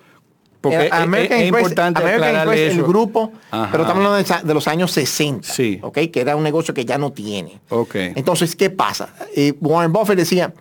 porque 0.60 0.90
es, 0.92 1.46
importante 1.46 2.02
el 2.02 2.82
grupo, 2.82 3.32
pero 3.50 3.82
estamos 3.84 4.04
hablando 4.04 4.46
de, 4.46 4.54
los 4.54 4.68
años 4.68 4.92
60, 4.92 5.48
sí. 5.48 5.80
que 6.12 6.20
era 6.20 6.36
un 6.36 6.42
negocio 6.42 6.74
que 6.74 6.84
ya 6.84 6.98
no 6.98 7.12
tiene. 7.12 7.60
Okay. 7.70 8.12
Entonces, 8.14 8.56
¿qué 8.56 8.68
pasa? 8.68 9.14
Eh, 9.34 9.54
Warren 9.60 9.92
Buffett 9.92 10.18
decía, 10.18 10.52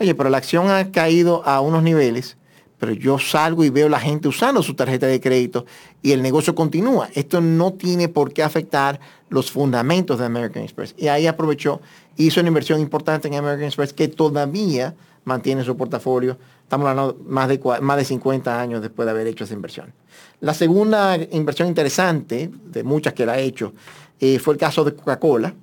oye, 0.00 0.14
pero 0.16 0.28
la 0.28 0.38
acción 0.38 0.70
ha 0.70 0.90
caído 0.90 1.46
a 1.46 1.60
unos 1.60 1.84
niveles, 1.84 2.36
pero 2.78 2.92
yo 2.92 3.18
salgo 3.18 3.64
y 3.64 3.70
veo 3.70 3.88
la 3.88 4.00
gente 4.00 4.28
usando 4.28 4.62
su 4.62 4.74
tarjeta 4.74 5.06
de 5.06 5.20
crédito 5.20 5.64
y 6.02 6.12
el 6.12 6.22
negocio 6.22 6.54
continúa. 6.54 7.08
Esto 7.14 7.40
no 7.40 7.72
tiene 7.72 8.08
por 8.08 8.32
qué 8.32 8.42
afectar 8.42 9.00
los 9.28 9.50
fundamentos 9.50 10.18
de 10.18 10.26
American 10.26 10.62
Express. 10.62 10.94
Y 10.98 11.08
ahí 11.08 11.26
aprovechó, 11.26 11.80
hizo 12.16 12.40
una 12.40 12.48
inversión 12.48 12.80
importante 12.80 13.28
en 13.28 13.34
American 13.34 13.66
Express 13.66 13.92
que 13.92 14.08
todavía 14.08 14.94
mantiene 15.24 15.64
su 15.64 15.76
portafolio 15.76 16.36
Estamos 16.64 16.88
hablando 16.88 17.18
más 17.26 17.48
de, 17.48 17.60
más 17.82 17.96
de 17.98 18.04
50 18.04 18.60
años 18.60 18.80
después 18.80 19.04
de 19.04 19.12
haber 19.12 19.26
hecho 19.26 19.44
esa 19.44 19.52
inversión. 19.52 19.92
La 20.40 20.54
segunda 20.54 21.16
inversión 21.30 21.68
interesante, 21.68 22.50
de 22.64 22.82
muchas 22.82 23.12
que 23.12 23.26
la 23.26 23.32
ha 23.32 23.38
hecho, 23.38 23.74
eh, 24.18 24.38
fue 24.38 24.54
el 24.54 24.60
caso 24.60 24.82
de 24.82 24.94
Coca-Cola, 24.94 25.54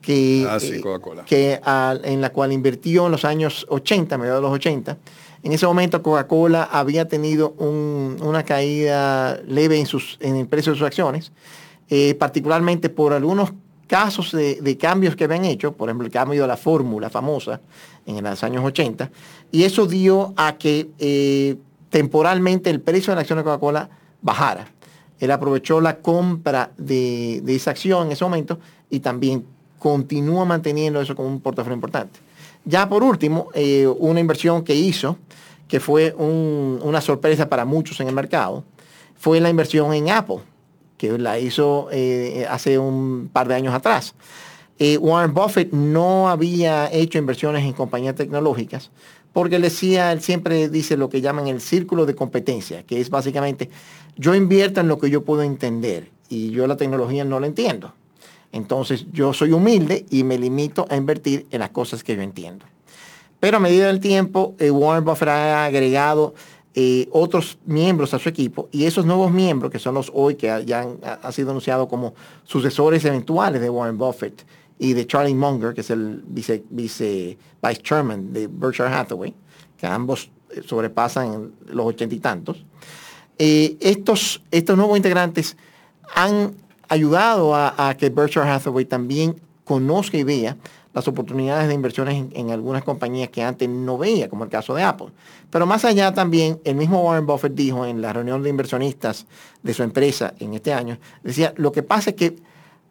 que, 0.00 0.46
ah, 0.48 0.60
sí, 0.60 0.80
Coca-Cola. 0.80 1.24
que 1.24 1.58
en 2.04 2.20
la 2.20 2.30
cual 2.30 2.52
invirtió 2.52 3.06
en 3.06 3.12
los 3.12 3.24
años 3.24 3.66
80, 3.70 4.18
mediados 4.18 4.42
de 4.42 4.48
los 4.48 4.54
80. 4.54 4.98
En 5.42 5.52
ese 5.52 5.66
momento 5.66 6.02
Coca-Cola 6.02 6.64
había 6.70 7.08
tenido 7.08 7.50
una 7.50 8.44
caída 8.44 9.40
leve 9.46 9.82
en, 10.20 10.36
el 10.36 10.46
precio 10.46 10.72
de 10.72 10.78
sus 10.78 10.86
acciones, 10.86 11.32
eh, 11.88 12.14
particularmente 12.14 12.88
por 12.88 13.12
algunos 13.12 13.52
casos 13.88 14.32
de, 14.32 14.78
cambios 14.78 15.16
que 15.16 15.24
habían 15.24 15.44
hecho, 15.44 15.72
por 15.72 15.88
ejemplo, 15.88 16.06
el 16.06 16.12
cambio 16.12 16.42
de 16.42 16.48
la 16.48 16.56
fórmula 16.56 17.10
famosa 17.10 17.60
en 18.06 18.22
los 18.22 18.42
años 18.42 18.64
80, 18.64 19.10
y 19.50 19.64
eso 19.64 19.86
dio 19.86 20.32
a 20.36 20.56
que 20.56 20.88
eh, 20.98 21.56
temporalmente 21.90 22.70
el 22.70 22.80
precio 22.80 23.10
de 23.10 23.16
la 23.16 23.20
acción 23.20 23.38
de 23.38 23.44
Coca-Cola 23.44 23.90
bajara. 24.22 24.66
Él 25.20 25.30
aprovechó 25.30 25.80
la 25.80 25.98
compra 25.98 26.72
de, 26.78 27.42
esa 27.46 27.72
acción 27.72 28.06
en 28.06 28.12
ese 28.12 28.24
momento 28.24 28.58
y 28.88 29.00
también 29.00 29.44
continúa 29.78 30.44
manteniendo 30.44 31.00
eso 31.00 31.14
como 31.14 31.28
un 31.28 31.40
portafolio 31.40 31.74
importante. 31.74 32.18
Ya 32.64 32.88
por 32.88 33.02
último, 33.02 33.48
eh, 33.54 33.86
una 33.86 34.20
inversión 34.20 34.62
que 34.62 34.74
hizo, 34.74 35.18
que 35.68 35.80
fue 35.80 36.14
una 36.14 37.00
sorpresa 37.00 37.48
para 37.48 37.64
muchos 37.64 38.00
en 38.00 38.08
el 38.08 38.14
mercado, 38.14 38.64
fue 39.16 39.40
la 39.40 39.50
inversión 39.50 39.92
en 39.94 40.10
Apple 40.10 40.40
que 40.98 41.18
la 41.18 41.38
hizo 41.40 41.88
eh, 41.90 42.46
hace 42.48 42.78
un 42.78 43.28
par 43.32 43.48
de 43.48 43.56
años 43.56 43.74
atrás. 43.74 44.14
Eh, 44.78 44.96
Warren 44.98 45.34
Buffett 45.34 45.72
no 45.72 46.28
había 46.28 46.92
hecho 46.92 47.18
inversiones 47.18 47.64
en 47.64 47.72
compañías 47.72 48.14
tecnológicas 48.14 48.90
porque 49.32 49.56
él 49.56 49.62
decía, 49.62 50.12
él 50.12 50.20
siempre 50.20 50.68
dice 50.68 50.96
lo 50.96 51.08
que 51.08 51.20
llaman 51.20 51.48
el 51.48 51.60
círculo 51.60 52.06
de 52.06 52.14
competencia, 52.14 52.84
que 52.84 53.00
es 53.00 53.10
básicamente, 53.10 53.70
yo 54.16 54.34
invierto 54.34 54.80
en 54.80 54.88
lo 54.88 54.98
que 54.98 55.10
yo 55.10 55.24
puedo 55.24 55.42
entender 55.42 56.10
y 56.28 56.50
yo 56.50 56.66
la 56.66 56.76
tecnología 56.76 57.24
no 57.24 57.40
la 57.40 57.46
entiendo. 57.46 57.94
Entonces 58.52 59.06
yo 59.12 59.32
soy 59.32 59.52
humilde 59.52 60.04
y 60.10 60.24
me 60.24 60.38
limito 60.38 60.86
a 60.90 60.96
invertir 60.96 61.46
en 61.50 61.60
las 61.60 61.70
cosas 61.70 62.04
que 62.04 62.14
yo 62.14 62.22
entiendo. 62.22 62.66
Pero 63.40 63.56
a 63.56 63.60
medida 63.60 63.86
del 63.86 63.98
tiempo, 63.98 64.54
eh, 64.58 64.70
Warren 64.70 65.04
Buffett 65.04 65.28
ha 65.28 65.64
agregado 65.64 66.34
eh, 66.74 67.08
otros 67.10 67.58
miembros 67.64 68.14
a 68.14 68.18
su 68.18 68.28
equipo 68.28 68.68
y 68.70 68.84
esos 68.84 69.04
nuevos 69.04 69.32
miembros, 69.32 69.72
que 69.72 69.78
son 69.78 69.94
los 69.94 70.12
hoy 70.14 70.36
que 70.36 70.64
ya 70.64 70.80
han, 70.80 71.32
sido 71.32 71.50
anunciados 71.50 71.88
como 71.88 72.14
sucesores 72.44 73.04
eventuales 73.04 73.60
de 73.60 73.68
Warren 73.68 73.98
Buffett 73.98 74.46
y 74.78 74.92
de 74.92 75.06
Charlie 75.06 75.34
Munger, 75.34 75.74
que 75.74 75.80
es 75.80 75.90
el 75.90 76.22
vice, 76.26 76.62
vice 76.70 77.36
chairman 77.82 78.32
de 78.32 78.46
Berkshire 78.46 78.88
Hathaway, 78.88 79.34
que 79.76 79.86
ambos 79.86 80.30
eh, 80.50 80.62
sobrepasan 80.64 81.52
los 81.66 81.86
ochenta 81.86 82.14
y 82.14 82.20
tantos. 82.20 82.64
Estos, 83.38 84.40
estos 84.52 84.76
nuevos 84.76 84.96
integrantes 84.96 85.56
han 86.14 86.54
ayudado 86.88 87.54
a, 87.54 87.94
que 87.98 88.10
Berkshire 88.10 88.48
Hathaway 88.48 88.84
también 88.84 89.40
conozca 89.64 90.16
y 90.16 90.24
vea 90.24 90.56
las 90.92 91.08
oportunidades 91.08 91.68
de 91.68 91.74
inversiones 91.74 92.26
en, 92.32 92.50
algunas 92.50 92.84
compañías 92.84 93.30
que 93.30 93.42
antes 93.42 93.68
no 93.68 93.96
veía, 93.96 94.28
como 94.28 94.44
el 94.44 94.50
caso 94.50 94.74
de 94.74 94.82
Apple. 94.82 95.08
Pero 95.50 95.66
más 95.66 95.84
allá 95.84 96.12
también, 96.12 96.60
el 96.64 96.74
mismo 96.74 97.02
Warren 97.02 97.26
Buffett 97.26 97.54
dijo 97.54 97.86
en 97.86 98.02
la 98.02 98.12
reunión 98.12 98.42
de 98.42 98.50
inversionistas 98.50 99.26
de 99.62 99.72
su 99.72 99.82
empresa 99.82 100.34
en 100.38 100.54
este 100.54 100.72
año, 100.72 100.98
decía, 101.22 101.54
lo 101.56 101.72
que 101.72 101.82
pasa 101.82 102.10
es 102.10 102.16
que 102.16 102.36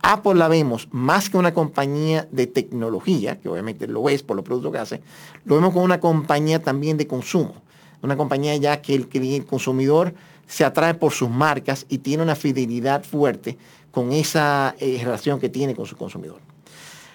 Apple 0.01 0.35
la 0.35 0.47
vemos 0.47 0.87
más 0.91 1.29
que 1.29 1.37
una 1.37 1.53
compañía 1.53 2.27
de 2.31 2.47
tecnología, 2.47 3.39
que 3.39 3.49
obviamente 3.49 3.87
lo 3.87 4.09
es 4.09 4.23
por 4.23 4.35
los 4.35 4.43
productos 4.43 4.71
que 4.71 4.77
hace, 4.79 5.01
lo 5.45 5.55
vemos 5.55 5.73
como 5.73 5.85
una 5.85 5.99
compañía 5.99 6.61
también 6.61 6.97
de 6.97 7.05
consumo. 7.05 7.53
Una 8.01 8.17
compañía 8.17 8.55
ya 8.55 8.81
que 8.81 8.95
el 8.95 9.45
consumidor 9.45 10.15
se 10.47 10.65
atrae 10.65 10.95
por 10.95 11.11
sus 11.11 11.29
marcas 11.29 11.85
y 11.87 11.99
tiene 11.99 12.23
una 12.23 12.35
fidelidad 12.35 13.03
fuerte 13.03 13.57
con 13.91 14.11
esa 14.13 14.75
eh, 14.79 14.99
relación 15.03 15.39
que 15.39 15.49
tiene 15.49 15.75
con 15.75 15.85
su 15.85 15.95
consumidor. 15.95 16.39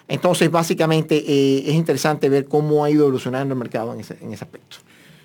Entonces, 0.08 0.50
básicamente, 0.50 1.16
eh, 1.16 1.64
es 1.66 1.74
interesante 1.74 2.28
ver 2.28 2.46
cómo 2.46 2.84
ha 2.84 2.90
ido 2.90 3.02
evolucionando 3.04 3.54
el 3.54 3.58
mercado 3.58 3.92
en 3.92 4.00
ese, 4.00 4.14
aspecto. 4.34 4.76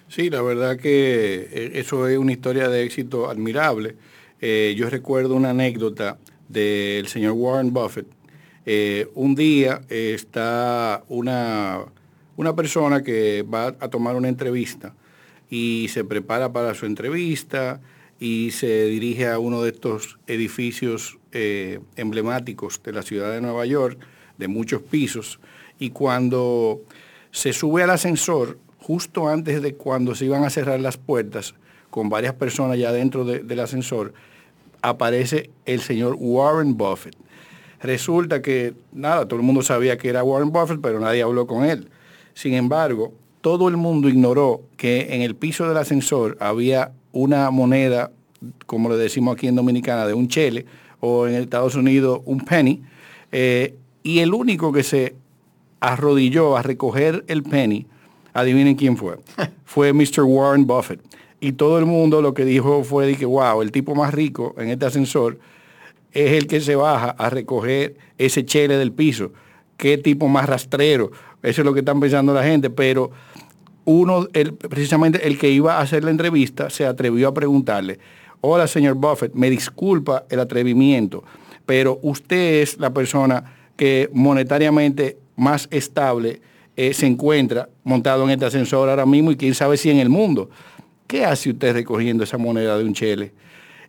Sí, 0.08 0.30
la 0.30 0.42
verdad 0.42 0.78
que 0.78 1.50
eh, 1.52 1.72
eso 1.76 2.08
es 2.08 2.18
una 2.18 2.32
historia 2.32 2.68
de 2.68 2.84
éxito 2.84 3.30
admirable. 3.30 3.96
Yo 4.42 4.90
recuerdo 4.90 5.36
una 5.36 5.52
anécdota 5.52 6.18
del 6.50 7.08
señor 7.08 7.34
Warren 7.34 7.72
Buffett. 7.72 8.08
un 9.14 9.36
día 9.36 9.82
está 9.88 11.04
una, 11.10 11.82
una 12.38 12.56
persona 12.56 13.04
que 13.04 13.44
va 13.44 13.68
a 13.68 13.88
tomar 13.90 14.16
una 14.16 14.30
entrevista 14.30 14.96
y 15.48 15.90
se 15.90 16.04
prepara 16.04 16.52
para 16.52 16.74
su 16.74 16.88
entrevista 16.88 17.82
y 18.22 18.52
se 18.52 18.86
dirige 18.86 19.28
a 19.28 19.40
uno 19.40 19.64
de 19.64 19.72
estos 19.72 20.20
edificios 20.28 21.18
emblemáticos 21.96 22.80
de 22.84 22.94
la 22.94 23.02
ciudad 23.02 23.32
de 23.34 23.42
Nueva 23.42 23.66
York 23.66 23.98
de 24.38 24.48
muchos 24.48 24.84
pisos, 24.84 25.40
y 25.80 25.90
cuando 25.90 26.82
se 27.32 27.52
sube 27.52 27.82
al 27.82 27.90
ascensor, 27.90 28.60
justo 28.78 29.28
antes 29.28 29.64
de 29.64 29.74
cuando 29.74 30.14
se 30.14 30.26
iban 30.26 30.44
a 30.44 30.52
cerrar 30.52 30.80
las 30.80 30.98
puertas, 30.98 31.56
con 31.90 32.10
varias 32.10 32.36
personas 32.36 32.78
ya 32.78 32.92
dentro 32.92 33.26
del 33.26 33.60
ascensor, 33.60 34.14
aparece 34.84 35.50
el 35.66 35.82
señor 35.82 36.16
Warren 36.20 36.78
Buffett. 36.78 37.18
Resulta 37.82 38.44
que, 38.44 38.76
nada, 38.92 39.28
todo 39.28 39.40
el 39.40 39.46
mundo 39.46 39.64
sabía 39.64 39.98
que 39.98 40.10
era 40.10 40.24
Warren 40.24 40.52
Buffett, 40.52 40.80
pero 40.80 41.00
nadie 41.00 41.24
habló 41.24 41.48
con 41.48 41.66
él. 41.66 41.90
Sin 42.36 42.54
embargo, 42.54 43.14
todo 43.42 43.68
el 43.68 43.78
mundo 43.78 44.08
ignoró 44.08 44.62
que 44.78 45.16
en 45.16 45.24
el 45.24 45.36
piso 45.36 45.68
del 45.68 45.78
ascensor 45.78 46.38
había 46.40 46.92
una 47.12 47.50
moneda, 47.52 48.12
como 48.66 48.90
le 48.90 48.98
decimos 48.98 49.36
aquí 49.36 49.48
en 49.48 49.56
Dominicana, 49.56 50.06
de 50.06 50.14
un 50.14 50.28
chele, 50.28 50.66
o 51.00 51.28
en 51.28 51.36
Estados 51.36 51.76
Unidos 51.76 52.22
un 52.26 52.42
penny, 52.42 52.82
eh, 53.32 53.76
y 54.04 54.20
el 54.20 54.34
único 54.34 54.72
que 54.72 54.84
se 54.84 55.16
arrodilló 55.80 56.58
a 56.58 56.62
recoger 56.62 57.24
el 57.28 57.44
penny, 57.44 57.86
adivinen 58.34 58.76
quién 58.76 58.98
fue. 58.98 59.18
fue 59.66 59.94
Mr. 59.94 60.24
Warren 60.24 60.66
Buffett. 60.66 61.02
Y 61.40 61.54
todo 61.54 61.80
el 61.80 61.86
mundo 61.86 62.22
lo 62.22 62.34
que 62.34 62.46
dijo 62.46 62.84
fue 62.84 63.08
de 63.08 63.16
que, 63.16 63.26
wow, 63.26 63.62
el 63.62 63.72
tipo 63.72 63.96
más 63.96 64.14
rico 64.14 64.54
en 64.58 64.70
este 64.70 64.86
ascensor 64.86 65.40
es 66.12 66.34
el 66.34 66.48
que 66.48 66.62
se 66.62 66.76
baja 66.76 67.10
a 67.10 67.30
recoger 67.30 67.96
ese 68.18 68.46
chele 68.46 68.78
del 68.78 68.92
piso. 68.92 69.32
Qué 69.78 69.98
tipo 69.98 70.28
más 70.28 70.48
rastrero. 70.48 71.12
Eso 71.42 71.62
es 71.62 71.66
lo 71.66 71.74
que 71.74 71.80
están 71.80 72.00
pensando 72.00 72.34
la 72.34 72.44
gente, 72.44 72.70
pero 72.70 73.10
uno, 73.86 74.28
precisamente 74.70 75.28
el 75.28 75.38
que 75.38 75.50
iba 75.50 75.78
a 75.78 75.82
hacer 75.82 76.04
la 76.04 76.12
entrevista, 76.12 76.70
se 76.70 76.86
atrevió 76.86 77.28
a 77.30 77.34
preguntarle, 77.34 78.00
hola 78.42 78.68
señor 78.68 78.96
Buffett, 78.96 79.34
me 79.34 79.50
disculpa 79.50 80.26
el 80.30 80.40
atrevimiento, 80.40 81.24
pero 81.66 82.00
usted 82.02 82.62
es 82.62 82.78
la 82.80 82.94
persona 82.94 83.44
que 83.76 84.10
monetariamente 84.14 85.18
más 85.36 85.68
estable 85.72 86.42
eh, 86.76 86.94
se 86.94 87.08
encuentra 87.08 87.70
montado 87.84 88.24
en 88.24 88.30
este 88.30 88.46
ascensor 88.46 88.90
ahora 88.90 89.06
mismo 89.06 89.32
y 89.32 89.36
quién 89.36 89.54
sabe 89.54 89.78
si 89.78 89.90
en 89.90 89.98
el 89.98 90.10
mundo. 90.10 90.50
¿Qué 91.08 91.26
hace 91.26 91.50
usted 91.50 91.74
recogiendo 91.74 92.24
esa 92.24 92.38
moneda 92.38 92.78
de 92.78 92.86
un 92.86 92.94
chele? 92.94 93.34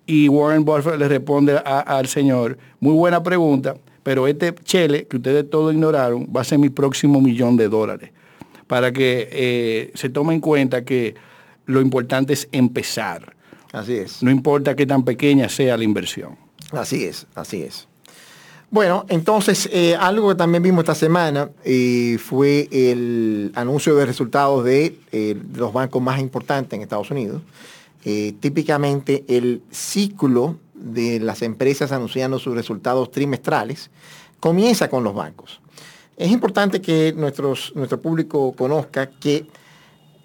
Y 0.07 0.29
Warren 0.29 0.65
Buffett 0.65 0.97
le 0.99 1.09
responde 1.09 1.57
al 1.57 2.09
señor, 2.09 2.59
muy 2.81 2.95
buena 2.95 3.23
pregunta, 3.23 3.77
pero 4.03 4.27
este 4.27 4.53
chele 4.65 5.07
que 5.07 5.17
ustedes 5.17 5.49
todos 5.49 5.73
ignoraron 5.73 6.27
va 6.35 6.41
a 6.41 6.45
ser 6.45 6.59
mi 6.59 6.71
próximo 6.71 7.21
millón 7.21 7.57
de 7.57 7.69
dólares. 7.69 8.11
Para 8.73 8.91
que 8.91 9.29
eh, 9.31 9.93
se 9.95 10.09
tome 10.09 10.33
en 10.33 10.41
cuenta 10.41 10.83
que 10.83 11.15
lo 11.67 11.83
importante 11.83 12.33
es 12.33 12.49
empezar. 12.53 13.37
Así 13.71 13.93
es. 13.93 14.23
No 14.23 14.31
importa 14.31 14.75
qué 14.75 14.87
tan 14.87 15.05
pequeña 15.05 15.51
sea 15.51 15.77
la 15.77 15.85
inversión. 15.85 16.39
Así 16.71 17.05
es, 17.05 17.27
así 17.35 17.61
es. 17.61 17.87
Bueno, 18.71 19.05
entonces 19.11 19.69
eh, 19.71 19.95
algo 19.95 20.31
que 20.31 20.37
también 20.37 20.63
vimos 20.63 20.85
esta 20.85 20.95
semana 20.95 21.51
eh, 21.63 22.17
fue 22.19 22.71
el 22.73 23.53
anuncio 23.57 23.95
de 23.95 24.07
resultados 24.07 24.65
de 24.65 24.97
los 25.55 25.71
bancos 25.75 26.01
más 26.01 26.19
importantes 26.19 26.75
en 26.75 26.81
Estados 26.81 27.11
Unidos. 27.11 27.43
típicamente 28.03 29.23
el 29.29 29.61
ciclo 29.71 30.57
de 30.73 31.21
las 31.21 31.43
empresas 31.43 31.93
anunciando 31.93 32.39
sus 32.39 32.55
resultados 32.55 33.11
trimestrales 33.11 33.91
comienza 34.41 34.89
con 34.89 35.05
los 35.05 35.15
bancos. 35.15 35.61
Es 36.17 36.31
importante 36.31 36.81
que 36.81 37.13
nuestros, 37.17 37.73
nuestro 37.75 38.01
público 38.01 38.53
conozca 38.53 39.11
que 39.11 39.47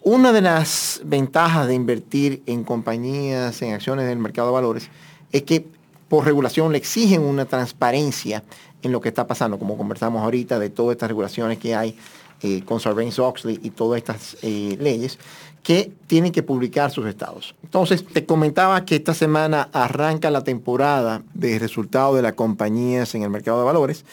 una 0.03 0.31
de 0.31 0.41
las 0.41 1.01
ventajas 1.03 1.67
de 1.67 1.73
invertir 1.73 2.41
en 2.45 2.63
compañías, 2.63 3.61
en 3.61 3.73
acciones 3.73 4.07
del 4.07 4.19
mercado 4.19 4.49
de 4.49 4.53
valores, 4.53 4.89
es 5.31 5.43
que 5.43 5.65
por 6.07 6.25
regulación 6.25 6.71
le 6.71 6.77
exigen 6.77 7.21
una 7.21 7.45
transparencia 7.45 8.43
en 8.81 8.91
lo 8.91 9.01
que 9.01 9.09
está 9.09 9.27
pasando, 9.27 9.59
como 9.59 9.77
conversamos 9.77 10.23
ahorita 10.23 10.59
de 10.59 10.69
todas 10.69 10.93
estas 10.93 11.09
regulaciones 11.09 11.57
que 11.57 11.75
hay 11.75 11.97
eh, 12.41 12.63
con 12.63 12.79
Sarbanes-Oxley 12.79 13.59
y 13.63 13.71
todas 13.71 13.97
estas 13.97 14.37
eh, 14.41 14.77
leyes 14.79 15.17
que 15.63 15.91
tienen 16.07 16.31
que 16.31 16.43
publicar 16.43 16.91
sus 16.91 17.07
estados. 17.07 17.55
Entonces, 17.63 18.05
te 18.05 18.25
comentaba 18.25 18.85
que 18.85 18.95
esta 18.95 19.13
semana 19.13 19.69
arranca 19.73 20.31
la 20.31 20.43
temporada 20.43 21.23
de 21.33 21.59
resultados 21.59 22.15
de 22.15 22.21
las 22.21 22.33
compañías 22.33 23.13
en 23.15 23.23
el 23.23 23.29
mercado 23.29 23.59
de 23.59 23.65
valores. 23.65 24.05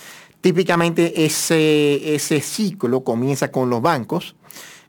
Típicamente 0.44 1.24
ese, 1.24 2.14
ese 2.14 2.38
ciclo 2.42 3.02
comienza 3.02 3.50
con 3.50 3.70
los 3.70 3.80
bancos. 3.80 4.36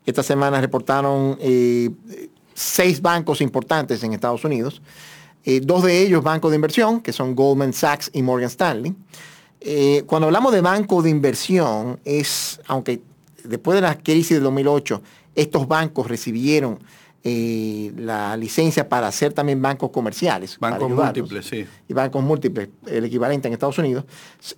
Esta 0.05 0.21
semana 0.21 0.59
reportaron 0.59 1.37
eh, 1.39 1.89
seis 2.53 3.01
bancos 3.01 3.39
importantes 3.39 4.03
en 4.03 4.11
Estados 4.11 4.43
Unidos. 4.43 4.81
Eh, 5.45 5.61
dos 5.63 5.83
de 5.83 6.01
ellos 6.01 6.21
bancos 6.21 6.51
de 6.51 6.55
inversión, 6.55 6.99
que 6.99 7.13
son 7.13 7.37
Goldman 7.37 7.71
Sachs 7.71 8.11
y 8.11 8.21
Morgan 8.21 8.49
Stanley. 8.49 8.93
Eh, 9.61 10.03
cuando 10.05 10.25
hablamos 10.25 10.51
de 10.51 10.59
banco 10.59 11.01
de 11.01 11.09
inversión, 11.09 12.01
es, 12.03 12.59
aunque 12.67 13.01
después 13.45 13.75
de 13.75 13.81
la 13.83 13.97
crisis 13.97 14.31
del 14.31 14.43
2008, 14.43 15.01
estos 15.35 15.69
bancos 15.69 16.09
recibieron 16.09 16.79
eh, 17.27 17.91
la 17.97 18.37
licencia 18.37 18.87
para 18.87 19.07
hacer 19.07 19.33
también 19.33 19.59
bancos 19.59 19.89
comerciales. 19.89 20.59
Bancos 20.59 20.91
múltiples, 20.91 21.47
sí. 21.47 21.65
Y 21.87 21.93
bancos 21.93 22.23
múltiples, 22.23 22.69
el 22.85 23.03
equivalente 23.03 23.47
en 23.47 23.55
Estados 23.55 23.79
Unidos. 23.79 24.05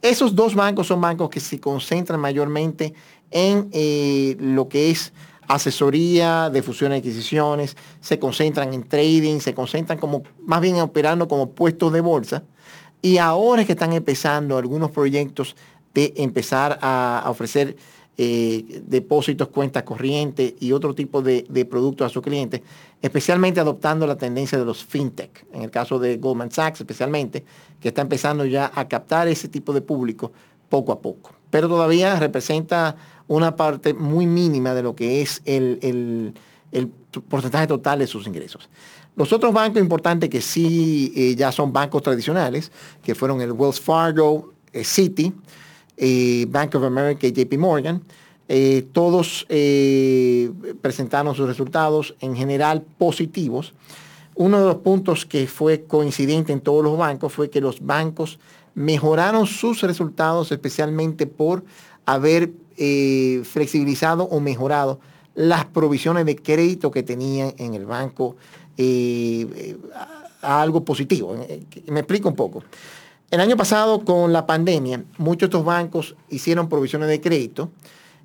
Esos 0.01 0.35
dos 0.35 0.53
bancos 0.53 0.87
son 0.87 0.99
bancos 0.99 1.29
que 1.29 1.39
se 1.39 1.61
concentran 1.61 2.19
mayormente 2.19 2.93
en 3.31 3.69
eh, 3.71 4.35
lo 4.41 4.67
que 4.67 4.91
es 4.91 5.13
asesoría 5.47 6.49
de 6.49 6.61
fusiones 6.61 6.97
y 6.97 6.99
adquisiciones, 6.99 7.77
se 8.01 8.19
concentran 8.19 8.73
en 8.73 8.83
trading, 8.83 9.39
se 9.39 9.53
concentran 9.53 9.97
como, 9.97 10.23
más 10.41 10.59
bien 10.59 10.81
operando 10.81 11.29
como 11.29 11.51
puestos 11.51 11.93
de 11.93 12.01
bolsa. 12.01 12.43
Y 13.01 13.17
ahora 13.17 13.61
es 13.61 13.67
que 13.67 13.73
están 13.73 13.93
empezando 13.93 14.57
algunos 14.57 14.91
proyectos 14.91 15.55
de 15.93 16.13
empezar 16.17 16.79
a 16.81 17.23
ofrecer 17.27 17.77
eh, 18.19 18.81
depósitos, 18.87 19.49
cuentas 19.49 19.83
corrientes 19.83 20.55
y 20.59 20.71
otro 20.71 20.95
tipo 20.95 21.21
de, 21.21 21.67
productos 21.69 22.07
a 22.07 22.09
sus 22.09 22.23
clientes, 22.23 22.61
especialmente 22.99 23.59
adoptando 23.59 24.07
la 24.07 24.17
tendencia 24.17 24.57
de 24.57 24.65
los 24.65 24.83
fintech. 24.83 25.45
En 25.53 25.61
el 25.61 25.69
caso 25.69 25.99
de 25.99 26.17
Goldman 26.17 26.49
Sachs, 26.49 26.81
especialmente, 26.81 27.45
que 27.79 27.89
está 27.89 28.01
empezando 28.01 28.43
ya 28.45 28.71
a 28.73 28.87
captar 28.87 29.27
ese 29.27 29.47
tipo 29.49 29.71
de 29.71 29.81
público 29.81 30.31
poco 30.67 30.91
a 30.91 30.99
poco. 30.99 31.35
Pero 31.51 31.67
todavía 31.67 32.19
representa 32.19 32.95
una 33.27 33.55
parte 33.55 33.93
muy 33.93 34.25
mínima 34.25 34.73
de 34.73 34.81
lo 34.81 34.95
que 34.95 35.21
es 35.21 35.43
el, 35.45 36.33
porcentaje 37.29 37.67
total 37.67 37.99
de 37.99 38.07
sus 38.07 38.25
ingresos. 38.25 38.67
Los 39.15 39.31
otros 39.31 39.53
bancos 39.53 39.79
importantes 39.79 40.27
que 40.27 40.41
sí 40.41 41.13
eh, 41.15 41.35
ya 41.35 41.51
son 41.51 41.71
bancos 41.71 42.01
tradicionales, 42.01 42.71
que 43.03 43.13
fueron 43.13 43.41
el 43.41 43.51
Wells 43.51 43.79
Fargo, 43.79 44.53
eh, 44.73 44.83
eh, 45.97 46.45
Bank 46.47 46.75
of 46.75 46.83
America 46.83 47.25
y 47.25 47.31
JP 47.31 47.57
Morgan. 47.57 48.03
Eh, 48.47 48.87
todos 48.93 49.45
eh, 49.49 50.51
presentaron 50.81 51.35
sus 51.35 51.47
resultados 51.47 52.15
en 52.21 52.35
general 52.35 52.83
positivos. 52.97 53.73
Uno 54.35 54.59
de 54.59 54.65
los 54.67 54.75
puntos 54.77 55.25
que 55.25 55.47
fue 55.47 55.83
coincidente 55.85 56.53
en 56.53 56.61
todos 56.61 56.83
los 56.83 56.97
bancos 56.97 57.33
fue 57.33 57.49
que 57.49 57.59
los 57.59 57.83
bancos 57.83 58.39
mejoraron 58.75 59.47
sus 59.47 59.81
resultados 59.81 60.51
especialmente 60.51 61.25
por 61.25 61.63
haber 62.05 62.51
flexibilizado 63.43 64.25
o 64.25 64.39
mejorado 64.39 64.99
las 65.33 65.65
provisiones 65.65 66.27
de 66.27 66.35
crédito 66.35 66.91
que 66.91 67.01
tenían 67.01 67.55
en 67.57 67.73
el 67.73 67.87
banco 67.87 68.35
a 70.43 70.61
algo 70.61 70.85
positivo. 70.85 71.35
Me 71.87 71.99
explico 72.01 72.29
un 72.29 72.35
poco. 72.35 72.63
El 73.29 73.41
año 73.41 73.57
pasado, 73.57 74.05
con 74.05 74.31
la 74.31 74.45
pandemia, 74.45 75.03
muchos 75.17 75.49
de 75.49 75.57
estos 75.57 75.65
bancos 75.65 76.15
hicieron 76.29 76.69
provisiones 76.69 77.09
de 77.09 77.19
crédito. 77.19 77.71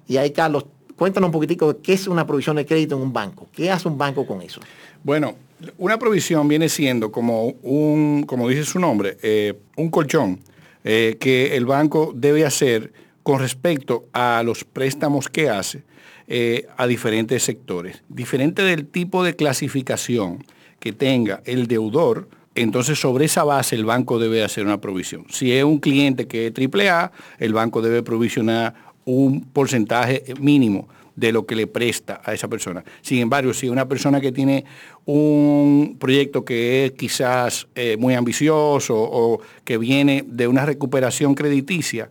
Y 0.06 0.16
ahí, 0.16 0.30
Carlos, 0.30 0.66
cuéntanos 0.96 1.26
un 1.28 1.32
poquitico 1.32 1.80
qué 1.82 1.94
es 1.94 2.06
una 2.06 2.24
provisión 2.24 2.54
de 2.54 2.64
crédito 2.64 2.94
en 2.94 3.02
un 3.02 3.12
banco. 3.12 3.48
¿Qué 3.52 3.68
hace 3.68 3.88
un 3.88 3.98
banco 3.98 4.24
con 4.24 4.42
eso? 4.42 4.60
Bueno, 5.02 5.34
una 5.78 5.98
provisión 5.98 6.46
viene 6.46 6.68
siendo 6.68 7.10
como 7.10 7.46
un, 7.62 8.24
como 8.28 8.48
dice 8.48 8.64
su 8.64 8.78
nombre, 8.78 9.18
eh, 9.22 9.54
un 9.76 9.90
colchón 9.90 10.38
eh, 10.84 11.16
que 11.18 11.56
el 11.56 11.66
banco 11.66 12.12
debe 12.14 12.44
hacer 12.44 12.92
con 13.24 13.40
respecto 13.40 14.06
a 14.12 14.42
los 14.44 14.64
préstamos 14.64 15.28
que 15.28 15.50
hace 15.50 15.82
eh, 16.28 16.68
a 16.76 16.86
diferentes 16.86 17.42
sectores. 17.42 18.02
Diferente 18.08 18.62
del 18.62 18.86
tipo 18.86 19.24
de 19.24 19.34
clasificación 19.34 20.44
que 20.78 20.92
tenga 20.92 21.42
el 21.44 21.66
deudor, 21.66 22.28
entonces 22.54 23.00
sobre 23.00 23.24
esa 23.24 23.44
base 23.44 23.76
el 23.76 23.84
banco 23.84 24.18
debe 24.18 24.44
hacer 24.44 24.64
una 24.64 24.80
provisión. 24.80 25.24
Si 25.30 25.52
es 25.52 25.64
un 25.64 25.78
cliente 25.78 26.26
que 26.26 26.48
es 26.48 26.52
AAA, 26.52 27.12
el 27.38 27.52
banco 27.52 27.80
debe 27.80 28.02
provisionar 28.02 28.74
un 29.04 29.42
porcentaje 29.42 30.24
mínimo 30.40 30.88
de 31.16 31.32
lo 31.32 31.44
que 31.44 31.54
le 31.54 31.66
presta 31.66 32.20
a 32.24 32.32
esa 32.32 32.48
persona. 32.48 32.84
Sin 33.02 33.18
embargo, 33.18 33.52
si 33.52 33.68
una 33.68 33.86
persona 33.86 34.20
que 34.20 34.32
tiene 34.32 34.64
un 35.04 35.96
proyecto 35.98 36.44
que 36.44 36.86
es 36.86 36.92
quizás 36.92 37.66
eh, 37.74 37.96
muy 37.98 38.14
ambicioso 38.14 38.96
o 38.96 39.40
que 39.64 39.78
viene 39.78 40.24
de 40.26 40.46
una 40.46 40.64
recuperación 40.64 41.34
crediticia 41.34 42.08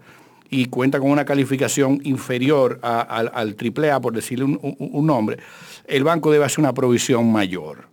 y 0.50 0.66
cuenta 0.66 1.00
con 1.00 1.10
una 1.10 1.26
calificación 1.26 2.02
inferior 2.04 2.80
al, 2.84 3.56
AAA, 3.56 4.02
por 4.02 4.14
decirle 4.14 4.44
un 4.44 5.08
nombre, 5.08 5.38
el 5.86 6.04
banco 6.04 6.32
debe 6.32 6.46
hacer 6.46 6.60
una 6.60 6.74
provisión 6.74 7.32
mayor. 7.32 7.91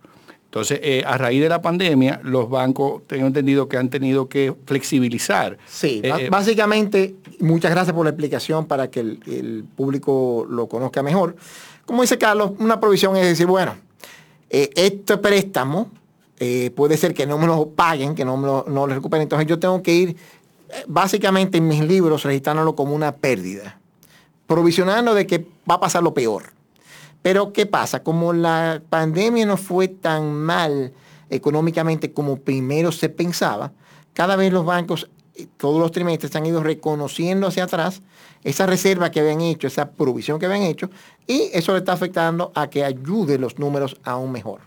Entonces, 0.49 0.81
eh, 0.83 1.03
a 1.07 1.19
raíz 1.19 1.43
de 1.43 1.49
la 1.51 1.61
pandemia, 1.61 2.21
los 2.25 2.49
bancos, 2.49 3.03
tengo 3.07 3.27
entendido 3.27 3.69
que 3.69 3.77
han 3.77 3.91
tenido 3.91 4.31
que 4.31 4.55
flexibilizar. 4.65 5.59
Sí, 5.67 6.01
eh, 6.03 6.11
eh, 6.21 6.29
básicamente, 6.31 7.17
muchas 7.41 7.71
gracias 7.71 7.95
por 7.95 8.07
la 8.07 8.11
explicación 8.11 8.65
para 8.65 8.91
que 8.91 9.01
el, 9.01 9.67
público 9.77 10.47
lo 10.49 10.67
conozca 10.67 11.03
mejor. 11.03 11.37
Como 11.85 12.01
dice 12.01 12.17
Carlos, 12.17 12.53
una 12.61 12.81
provisión 12.81 13.15
es 13.17 13.27
decir, 13.27 13.47
bueno, 13.47 13.75
este 14.49 15.19
préstamo 15.19 15.91
puede 16.75 16.97
ser 16.97 17.13
que 17.13 17.27
no 17.27 17.37
me 17.37 17.47
lo 17.47 17.69
paguen, 17.69 18.15
que 18.15 18.25
no 18.25 18.39
me 18.39 18.47
lo, 18.47 18.65
no 18.69 18.87
lo 18.87 18.95
recuperen, 18.95 19.25
entonces 19.25 19.47
yo 19.47 19.59
tengo 19.59 19.83
que 19.83 19.93
ir 19.93 20.17
básicamente 20.87 21.59
en 21.59 21.69
mis 21.69 21.81
libros 21.81 22.23
registrándolo 22.23 22.75
como 22.75 22.95
una 22.95 23.15
pérdida, 23.17 23.79
provisionando 24.47 25.15
de 25.15 25.27
que 25.27 25.47
va 25.71 25.75
a 25.75 25.81
pasar 25.81 26.03
lo 26.03 26.15
peor. 26.15 26.58
Pero 27.23 27.53
¿qué 27.53 27.67
pasa? 27.67 28.03
Como 28.03 28.33
la 28.33 28.83
pandemia 28.89 29.45
no 29.47 29.57
fue 29.57 29.89
tan 29.89 30.33
mal 30.33 30.93
económicamente 31.31 32.13
como 32.13 32.37
primero 32.39 32.91
se 32.93 33.09
pensaba, 33.09 33.73
cada 34.15 34.37
vez 34.37 34.53
los 34.53 34.65
bancos, 34.65 35.11
eh, 35.35 35.47
todos 35.57 35.81
los 35.81 35.93
trimestres, 35.93 36.35
han 36.37 36.47
ido 36.47 36.63
reconociendo 36.63 37.47
hacia 37.47 37.65
atrás 37.65 38.03
esa 38.45 38.67
reserva 38.67 39.11
que 39.11 39.21
habían 39.21 39.41
hecho, 39.41 39.67
esa 39.67 39.91
provisión 39.91 40.39
que 40.39 40.47
habían 40.47 40.63
hecho, 40.63 40.91
y 41.27 41.51
eso 41.53 41.73
le 41.73 41.79
está 41.79 41.93
afectando 41.93 42.51
a 42.55 42.71
que 42.71 42.85
ayude 42.85 43.39
los 43.39 43.59
números 43.59 43.97
aún 44.05 44.33
mejor. 44.33 44.61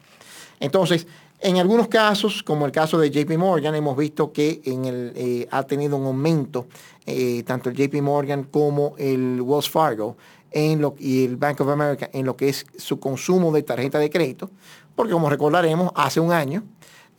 Entonces, 0.60 1.08
En 1.44 1.58
algunos 1.58 1.88
casos, 1.88 2.44
como 2.44 2.68
el 2.68 2.72
caso 2.72 3.00
de 3.00 3.10
JP 3.10 3.36
Morgan, 3.36 3.74
hemos 3.74 3.98
visto 3.98 4.32
que 4.32 4.62
en 4.64 4.86
el, 4.86 5.12
eh, 5.16 5.48
ha 5.50 5.64
tenido 5.64 5.98
un 5.98 6.06
aumento, 6.06 6.68
eh, 7.08 7.42
tanto 7.48 7.70
el 7.70 7.76
JP 7.76 8.00
Morgan 8.04 8.44
como 8.44 8.94
el 9.00 9.42
Wells 9.42 9.68
Fargo 9.68 10.18
en 10.52 10.82
lo, 10.82 10.96
y 11.00 11.26
el 11.26 11.38
Bank 11.38 11.62
of 11.62 11.70
America 11.70 12.10
en 12.14 12.26
lo 12.26 12.36
que 12.36 12.50
es 12.50 12.66
su 12.78 13.00
consumo 13.00 13.52
de 13.52 13.64
tarjeta 13.64 14.00
de 14.00 14.10
crédito, 14.10 14.50
porque 14.96 15.14
como 15.14 15.30
recordaremos, 15.30 15.92
hace 15.96 16.20
un 16.20 16.32
año 16.32 16.64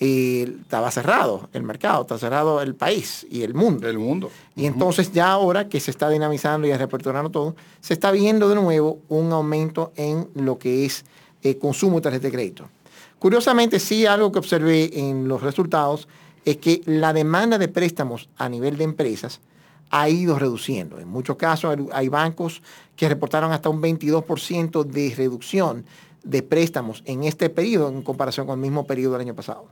eh, 0.05 0.57
estaba 0.63 0.91
cerrado 0.91 1.49
el 1.53 1.63
mercado, 1.63 2.03
está 2.03 2.19
cerrado 2.19 2.61
el 2.61 2.75
país 2.75 3.27
y 3.31 3.43
el 3.43 3.55
mundo. 3.55 3.89
El 3.89 3.99
mundo. 3.99 4.31
Y 4.57 4.67
entonces 4.67 5.13
ya 5.13 5.31
ahora 5.31 5.69
que 5.69 5.81
se 5.81 5.91
está 5.91 6.09
dinamizando 6.11 6.67
y 6.67 6.73
reaperturando 6.73 7.31
todo, 7.31 7.57
se 7.81 7.95
está 7.95 8.11
viendo 8.11 8.49
de 8.49 8.57
nuevo 8.57 8.99
un 9.09 9.33
aumento 9.33 9.93
en 9.97 10.29
lo 10.35 10.59
que 10.59 10.85
es 10.85 11.05
el 11.43 11.59
consumo 11.59 11.97
de 11.97 12.03
tarjeta 12.03 12.27
de 12.27 12.33
crédito. 12.33 12.69
Curiosamente, 13.19 13.79
sí, 13.79 14.05
algo 14.05 14.33
que 14.33 14.41
observé 14.41 14.91
en 14.99 15.29
los 15.29 15.41
resultados 15.41 16.09
es 16.45 16.57
que 16.57 16.83
la 16.87 17.13
demanda 17.13 17.57
de 17.57 17.69
préstamos 17.69 18.29
a 18.37 18.49
nivel 18.49 18.77
de 18.77 18.85
empresas 18.85 19.41
ha 19.93 20.09
ido 20.09 20.39
reduciendo. 20.39 20.99
En 20.99 21.07
muchos 21.07 21.37
casos 21.37 21.77
hay 21.93 22.09
bancos 22.09 22.63
que 22.97 23.09
reportaron 23.09 23.53
hasta 23.53 23.69
un 23.69 23.81
22% 23.81 24.85
de 24.85 25.15
reducción 25.15 25.85
de 26.25 26.43
préstamos 26.43 27.03
en 27.05 27.25
este 27.25 27.51
periodo 27.51 27.91
en 27.91 28.03
comparación 28.03 28.47
con 28.47 28.59
el 28.59 28.63
mismo 28.63 28.87
periodo 28.87 29.13
del 29.13 29.23
año 29.23 29.35
pasado. 29.35 29.67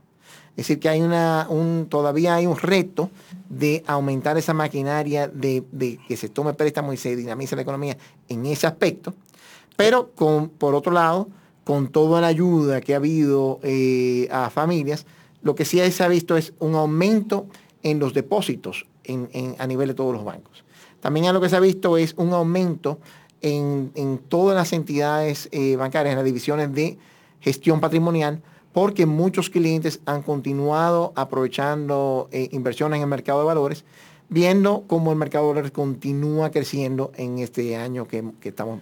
Es 0.51 0.69
decir, 0.69 0.79
que 0.79 1.87
todavía 1.89 2.35
hay 2.35 2.47
un 2.47 2.59
reto 2.59 3.11
de 3.49 3.83
aumentar 3.87 4.37
esa 4.37 4.53
maquinaria 4.53 5.27
de, 5.27 5.65
que 6.07 6.17
se 6.19 6.29
tome 6.29 6.53
préstamos 6.53 6.93
y 6.95 6.99
se 6.99 7.17
dinamice 7.17 7.57
la 7.57 7.63
economía 7.63 7.97
en 8.29 8.45
ese 8.45 8.67
aspecto. 8.67 9.15
Pero 9.77 10.11
por 10.11 10.75
otro 10.75 10.93
lado, 10.93 11.29
con 11.65 11.89
toda 11.89 12.21
la 12.21 12.27
ayuda 12.27 12.83
que 12.83 12.93
ha 12.93 12.99
habido 12.99 13.59
eh, 13.63 14.29
a 14.31 14.51
familias, 14.51 15.07
lo 15.43 15.55
que 15.55 15.65
sí 15.65 15.79
se 15.91 16.05
ha 16.05 16.09
visto 16.09 16.37
es 16.37 16.53
un 16.59 16.75
aumento 16.75 17.47
en 17.83 17.99
los 17.99 18.13
depósitos 18.13 18.90
a 19.59 19.67
nivel 19.67 19.89
de 19.89 19.95
todos 19.95 20.15
los 20.15 20.25
bancos. 20.25 20.65
También 21.01 21.33
lo 21.33 21.41
que 21.41 21.49
se 21.49 21.57
ha 21.57 21.61
visto 21.61 21.97
es 21.97 22.15
un 22.17 22.33
aumento 22.33 22.99
en, 23.41 24.21
todas 24.29 24.55
las 24.55 24.73
entidades 24.73 25.49
eh, 25.53 25.77
bancarias, 25.77 26.13
en 26.13 26.19
las 26.19 26.25
divisiones 26.25 26.73
de 26.75 26.99
gestión 27.41 27.81
patrimonial, 27.81 28.43
porque 28.73 29.07
muchos 29.07 29.51
clientes 29.51 30.01
han 30.07 30.23
continuado 30.23 31.13
aprovechando 31.17 32.29
eh, 32.33 32.49
inversiones 32.53 32.99
en 32.99 33.03
el 33.03 33.09
mercado 33.09 33.41
de 33.41 33.47
valores, 33.47 33.85
viendo 34.29 34.85
cómo 34.87 35.11
el 35.11 35.19
mercado 35.19 35.47
de 35.47 35.49
valores 35.53 35.71
continúa 35.73 36.51
creciendo 36.51 37.13
en 37.17 37.39
este 37.39 37.77
año 37.77 38.07
que, 38.07 38.23
que 38.41 38.51
estamos 38.51 38.81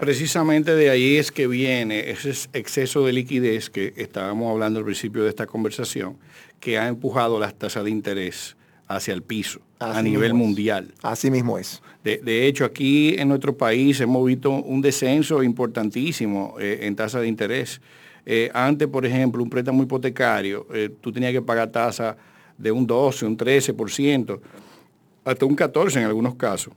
Precisamente 0.00 0.76
de 0.76 0.88
ahí 0.88 1.16
es 1.16 1.32
que 1.32 1.48
viene 1.48 2.10
ese 2.10 2.48
exceso 2.52 3.04
de 3.04 3.12
liquidez 3.12 3.70
que 3.70 3.92
estábamos 3.96 4.52
hablando 4.52 4.78
al 4.78 4.84
principio 4.84 5.24
de 5.24 5.30
esta 5.30 5.46
conversación, 5.46 6.16
que 6.60 6.78
ha 6.78 6.86
empujado 6.86 7.40
las 7.40 7.54
tasas 7.58 7.82
de 7.82 7.90
interés 7.90 8.56
hacia 8.88 9.12
el 9.12 9.22
piso 9.22 9.60
a 9.78 10.02
nivel 10.02 10.34
mundial. 10.34 10.92
Así 11.02 11.30
mismo 11.30 11.58
es. 11.58 11.82
De, 12.02 12.46
hecho, 12.46 12.64
aquí 12.64 13.14
en 13.18 13.28
nuestro 13.28 13.56
país 13.56 14.00
hemos 14.00 14.24
visto 14.26 14.50
un 14.50 14.80
descenso 14.80 15.42
importantísimo 15.42 16.56
eh, 16.58 16.80
en 16.82 16.96
tasas 16.96 17.20
de 17.20 17.28
interés. 17.28 17.80
Eh, 18.24 18.50
antes, 18.54 18.88
por 18.88 19.04
ejemplo, 19.04 19.42
un 19.42 19.50
préstamo 19.50 19.82
hipotecario, 19.82 20.66
eh, 20.72 20.90
tú 21.00 21.12
tenías 21.12 21.32
que 21.32 21.42
pagar 21.42 21.70
tasa 21.70 22.16
de 22.56 22.72
un 22.72 22.86
12, 22.86 23.26
un 23.26 23.36
13%, 23.36 24.40
hasta 25.24 25.44
un 25.46 25.54
14% 25.54 25.98
en 25.98 26.04
algunos 26.04 26.34
casos 26.34 26.72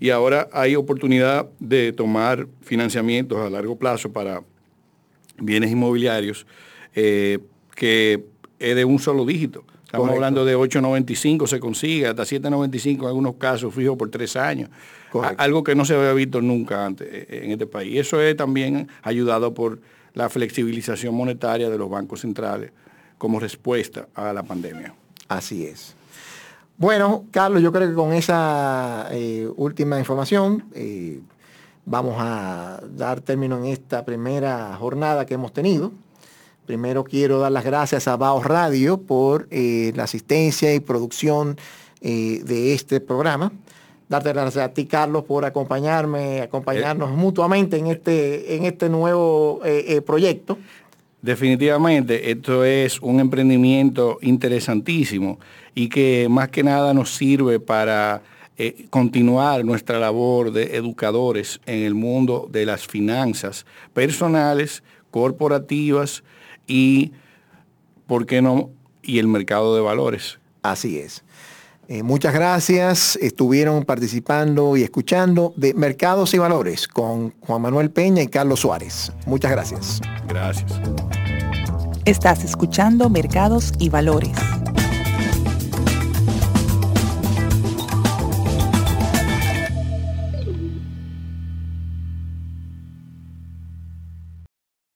y 0.00 0.10
ahora 0.10 0.48
hay 0.52 0.74
oportunidad 0.74 1.48
de 1.60 1.92
tomar 1.92 2.48
financiamientos 2.62 3.38
a 3.38 3.48
largo 3.48 3.76
plazo 3.76 4.12
para 4.12 4.42
bienes 5.38 5.70
inmobiliarios 5.70 6.44
que 6.92 8.24
es 8.58 8.76
de 8.76 8.84
un 8.84 8.98
solo 8.98 9.24
dígito. 9.24 9.64
Estamos 9.92 10.08
hablando 10.08 10.46
de 10.46 10.56
8.95 10.56 11.46
se 11.46 11.60
consigue, 11.60 12.06
hasta 12.06 12.22
7.95 12.22 13.00
en 13.00 13.06
algunos 13.08 13.34
casos, 13.34 13.74
fijo 13.74 13.98
por 13.98 14.08
tres 14.08 14.36
años. 14.36 14.70
Algo 15.36 15.62
que 15.62 15.74
no 15.74 15.84
se 15.84 15.94
había 15.94 16.14
visto 16.14 16.40
nunca 16.40 16.86
antes 16.86 17.06
eh, 17.10 17.42
en 17.44 17.50
este 17.50 17.66
país. 17.66 18.00
Eso 18.00 18.18
es 18.18 18.34
también 18.34 18.88
ayudado 19.02 19.52
por 19.52 19.80
la 20.14 20.30
flexibilización 20.30 21.14
monetaria 21.14 21.68
de 21.68 21.76
los 21.76 21.90
bancos 21.90 22.22
centrales 22.22 22.72
como 23.18 23.38
respuesta 23.38 24.08
a 24.14 24.32
la 24.32 24.42
pandemia. 24.42 24.94
Así 25.28 25.66
es. 25.66 25.94
Bueno, 26.78 27.26
Carlos, 27.30 27.62
yo 27.62 27.70
creo 27.70 27.86
que 27.86 27.94
con 27.94 28.14
esa 28.14 29.08
eh, 29.10 29.46
última 29.56 29.98
información 29.98 30.64
eh, 30.72 31.20
vamos 31.84 32.16
a 32.18 32.80
dar 32.96 33.20
término 33.20 33.58
en 33.58 33.66
esta 33.66 34.06
primera 34.06 34.74
jornada 34.76 35.26
que 35.26 35.34
hemos 35.34 35.52
tenido. 35.52 35.92
Primero 36.72 37.04
quiero 37.04 37.38
dar 37.38 37.52
las 37.52 37.66
gracias 37.66 38.08
a 38.08 38.16
Baos 38.16 38.46
Radio 38.46 38.96
por 38.96 39.46
eh, 39.50 39.92
la 39.94 40.04
asistencia 40.04 40.74
y 40.74 40.80
producción 40.80 41.58
de 42.00 42.72
este 42.72 42.98
programa. 42.98 43.52
Darte 44.08 44.32
las 44.32 44.44
gracias 44.44 44.64
a 44.64 44.72
ti, 44.72 44.86
Carlos, 44.86 45.24
por 45.24 45.44
acompañarme, 45.44 46.40
acompañarnos 46.40 47.10
mutuamente 47.10 47.76
en 47.76 47.88
este, 47.88 48.56
en 48.56 48.64
este 48.64 48.88
nuevo 48.88 49.60
proyecto. 50.06 50.56
Definitivamente, 51.20 52.30
esto 52.30 52.64
es 52.64 52.98
un 53.02 53.20
emprendimiento 53.20 54.16
interesantísimo 54.22 55.38
y 55.74 55.90
que 55.90 56.26
más 56.30 56.48
que 56.48 56.62
nada 56.62 56.94
nos 56.94 57.14
sirve 57.14 57.60
para 57.60 58.22
eh, 58.56 58.86
continuar 58.88 59.62
nuestra 59.62 59.98
labor 59.98 60.52
de 60.52 60.74
educadores 60.76 61.60
en 61.66 61.82
el 61.82 61.94
mundo 61.94 62.48
de 62.50 62.64
las 62.64 62.86
finanzas 62.86 63.66
personales, 63.92 64.82
corporativas 65.10 66.24
y, 66.66 67.12
¿por 68.06 68.26
qué 68.26 68.42
no?, 68.42 68.70
y 69.02 69.18
el 69.18 69.26
mercado 69.26 69.74
de 69.74 69.80
valores. 69.80 70.38
Así 70.62 70.98
es. 70.98 71.24
Eh, 71.88 72.02
muchas 72.02 72.32
gracias. 72.32 73.16
Estuvieron 73.16 73.84
participando 73.84 74.76
y 74.76 74.82
escuchando 74.82 75.52
de 75.56 75.74
Mercados 75.74 76.32
y 76.34 76.38
Valores 76.38 76.86
con 76.86 77.34
Juan 77.40 77.62
Manuel 77.62 77.90
Peña 77.90 78.22
y 78.22 78.28
Carlos 78.28 78.60
Suárez. 78.60 79.12
Muchas 79.26 79.50
gracias. 79.50 80.00
Gracias. 80.28 80.72
Estás 82.04 82.44
escuchando 82.44 83.10
Mercados 83.10 83.72
y 83.78 83.88
Valores 83.88 84.36